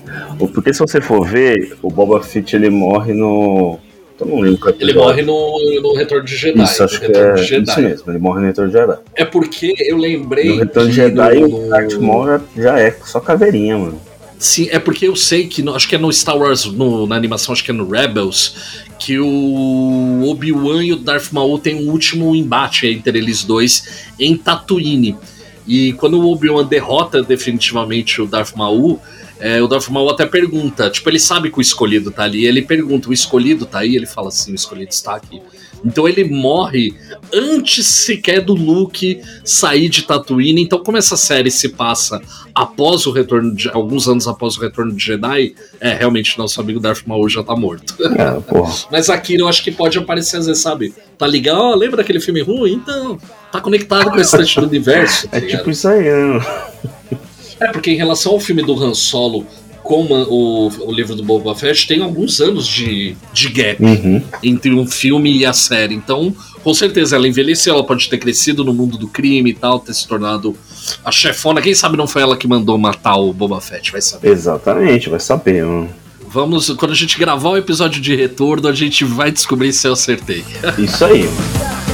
porque 0.54 0.72
se 0.72 0.78
você 0.78 1.00
for 1.00 1.26
ver, 1.26 1.76
o 1.82 1.90
Boba 1.90 2.22
Fett 2.22 2.56
ele 2.56 2.70
morre 2.70 3.12
no. 3.12 3.78
Eu 4.20 4.26
não 4.26 4.40
lembro 4.40 4.74
Ele 4.80 4.94
morre 4.94 5.22
no, 5.22 5.80
no 5.80 5.94
Retorno 5.94 6.24
de 6.24 6.34
Jedi. 6.34 6.64
Isso, 6.64 6.82
acho 6.82 6.98
que 6.98 7.06
é 7.06 7.34
isso 7.40 7.80
mesmo, 7.80 8.10
ele 8.10 8.18
morre 8.18 8.40
no 8.40 8.46
Retorno 8.46 8.70
de 8.70 8.76
Jedi. 8.76 8.98
É 9.14 9.24
porque 9.24 9.74
eu 9.78 9.96
lembrei. 9.96 10.48
No 10.48 10.56
Retorno 10.56 10.88
de 10.88 10.96
Jedi, 10.96 11.40
no... 11.40 11.66
o 11.66 11.68
Darth 11.68 11.94
Maul 11.94 12.40
já 12.56 12.80
é 12.80 12.90
só 13.04 13.20
caveirinha, 13.20 13.78
mano. 13.78 14.07
Sim, 14.38 14.68
é 14.70 14.78
porque 14.78 15.08
eu 15.08 15.16
sei 15.16 15.48
que, 15.48 15.62
no, 15.62 15.74
acho 15.74 15.88
que 15.88 15.96
é 15.96 15.98
no 15.98 16.12
Star 16.12 16.38
Wars, 16.38 16.64
no, 16.64 17.06
na 17.06 17.16
animação, 17.16 17.52
acho 17.52 17.64
que 17.64 17.72
é 17.72 17.74
no 17.74 17.88
Rebels, 17.88 18.54
que 18.98 19.18
o 19.18 20.22
Obi-Wan 20.28 20.84
e 20.84 20.92
o 20.92 20.96
Darth 20.96 21.32
Maul 21.32 21.58
tem 21.58 21.74
um 21.74 21.90
último 21.90 22.34
embate 22.36 22.86
entre 22.86 23.18
eles 23.18 23.42
dois 23.42 24.06
em 24.18 24.36
Tatooine. 24.36 25.16
E 25.66 25.92
quando 25.94 26.20
o 26.20 26.32
Obi-Wan 26.32 26.64
derrota 26.64 27.22
definitivamente 27.22 28.22
o 28.22 28.26
Darth 28.26 28.54
Maul, 28.54 29.00
é, 29.40 29.62
o 29.62 29.68
Darth 29.68 29.88
Maul 29.88 30.10
até 30.10 30.26
pergunta, 30.26 30.90
tipo, 30.90 31.08
ele 31.08 31.18
sabe 31.18 31.50
que 31.50 31.58
o 31.58 31.62
escolhido 31.62 32.10
tá 32.10 32.24
ali, 32.24 32.44
ele 32.44 32.62
pergunta, 32.62 33.08
o 33.08 33.12
escolhido 33.12 33.66
tá 33.66 33.80
aí? 33.80 33.94
Ele 33.94 34.06
fala 34.06 34.28
assim, 34.28 34.52
o 34.52 34.54
escolhido 34.54 34.90
está 34.90 35.14
aqui. 35.14 35.40
Então 35.84 36.08
ele 36.08 36.24
morre 36.24 36.94
antes 37.32 37.86
sequer 37.86 38.40
do 38.40 38.54
Luke 38.54 39.20
sair 39.44 39.88
de 39.88 40.02
Tatooine. 40.02 40.62
Então, 40.62 40.82
como 40.82 40.96
essa 40.96 41.16
série 41.16 41.50
se 41.50 41.68
passa 41.68 42.20
após 42.54 43.06
o 43.06 43.12
retorno 43.12 43.54
de. 43.54 43.68
alguns 43.68 44.08
anos 44.08 44.26
após 44.26 44.56
o 44.56 44.60
retorno 44.60 44.92
de 44.92 45.04
Jedi, 45.04 45.54
é, 45.80 45.94
realmente 45.94 46.36
nosso 46.38 46.60
amigo 46.60 46.80
Darth 46.80 47.02
Maul 47.06 47.28
já 47.28 47.42
tá 47.42 47.54
morto. 47.54 47.94
É, 48.02 48.42
Mas 48.90 49.08
aqui 49.08 49.34
eu 49.34 49.48
acho 49.48 49.62
que 49.62 49.70
pode 49.70 49.98
aparecer 49.98 50.38
às 50.38 50.46
vezes, 50.46 50.62
sabe? 50.62 50.92
Tá 51.16 51.26
ligado? 51.26 51.76
Lembra 51.76 51.98
daquele 51.98 52.20
filme 52.20 52.42
ruim? 52.42 52.72
Então, 52.72 53.18
tá 53.52 53.60
conectado 53.60 54.10
com 54.10 54.18
esse 54.18 54.36
do 54.60 54.66
universo. 54.66 55.28
Tá 55.28 55.38
é 55.38 55.40
tipo 55.42 55.70
isso 55.70 55.86
aí, 55.86 56.02
né? 56.02 56.40
É, 57.60 57.72
porque 57.72 57.90
em 57.90 57.96
relação 57.96 58.32
ao 58.32 58.40
filme 58.40 58.62
do 58.62 58.80
Han 58.82 58.94
Solo 58.94 59.46
com 59.88 60.04
o, 60.04 60.68
o 60.86 60.92
livro 60.92 61.16
do 61.16 61.22
Boba 61.22 61.54
Fett 61.54 61.86
tem 61.86 62.02
alguns 62.02 62.40
anos 62.40 62.66
de, 62.66 63.16
de 63.32 63.48
gap 63.48 63.82
uhum. 63.82 64.22
entre 64.42 64.70
um 64.74 64.86
filme 64.86 65.34
e 65.34 65.46
a 65.46 65.54
série. 65.54 65.94
Então, 65.94 66.34
com 66.62 66.74
certeza, 66.74 67.16
ela 67.16 67.26
envelheceu, 67.26 67.72
ela 67.72 67.82
pode 67.82 68.06
ter 68.06 68.18
crescido 68.18 68.62
no 68.62 68.74
mundo 68.74 68.98
do 68.98 69.08
crime 69.08 69.48
e 69.48 69.54
tal, 69.54 69.80
ter 69.80 69.94
se 69.94 70.06
tornado 70.06 70.54
a 71.02 71.10
chefona. 71.10 71.62
Quem 71.62 71.74
sabe 71.74 71.96
não 71.96 72.06
foi 72.06 72.20
ela 72.20 72.36
que 72.36 72.46
mandou 72.46 72.76
matar 72.76 73.16
o 73.16 73.32
Boba 73.32 73.62
Fett, 73.62 73.90
vai 73.90 74.02
saber. 74.02 74.30
Exatamente, 74.30 75.08
vai 75.08 75.20
saber, 75.20 75.64
mano. 75.64 75.88
Vamos, 76.30 76.68
quando 76.72 76.92
a 76.92 76.94
gente 76.94 77.18
gravar 77.18 77.48
o 77.48 77.56
episódio 77.56 78.02
de 78.02 78.14
retorno, 78.14 78.68
a 78.68 78.74
gente 78.74 79.06
vai 79.06 79.32
descobrir 79.32 79.72
se 79.72 79.88
eu 79.88 79.94
acertei. 79.94 80.44
Isso 80.76 81.02
aí, 81.02 81.22
mano. 81.22 81.78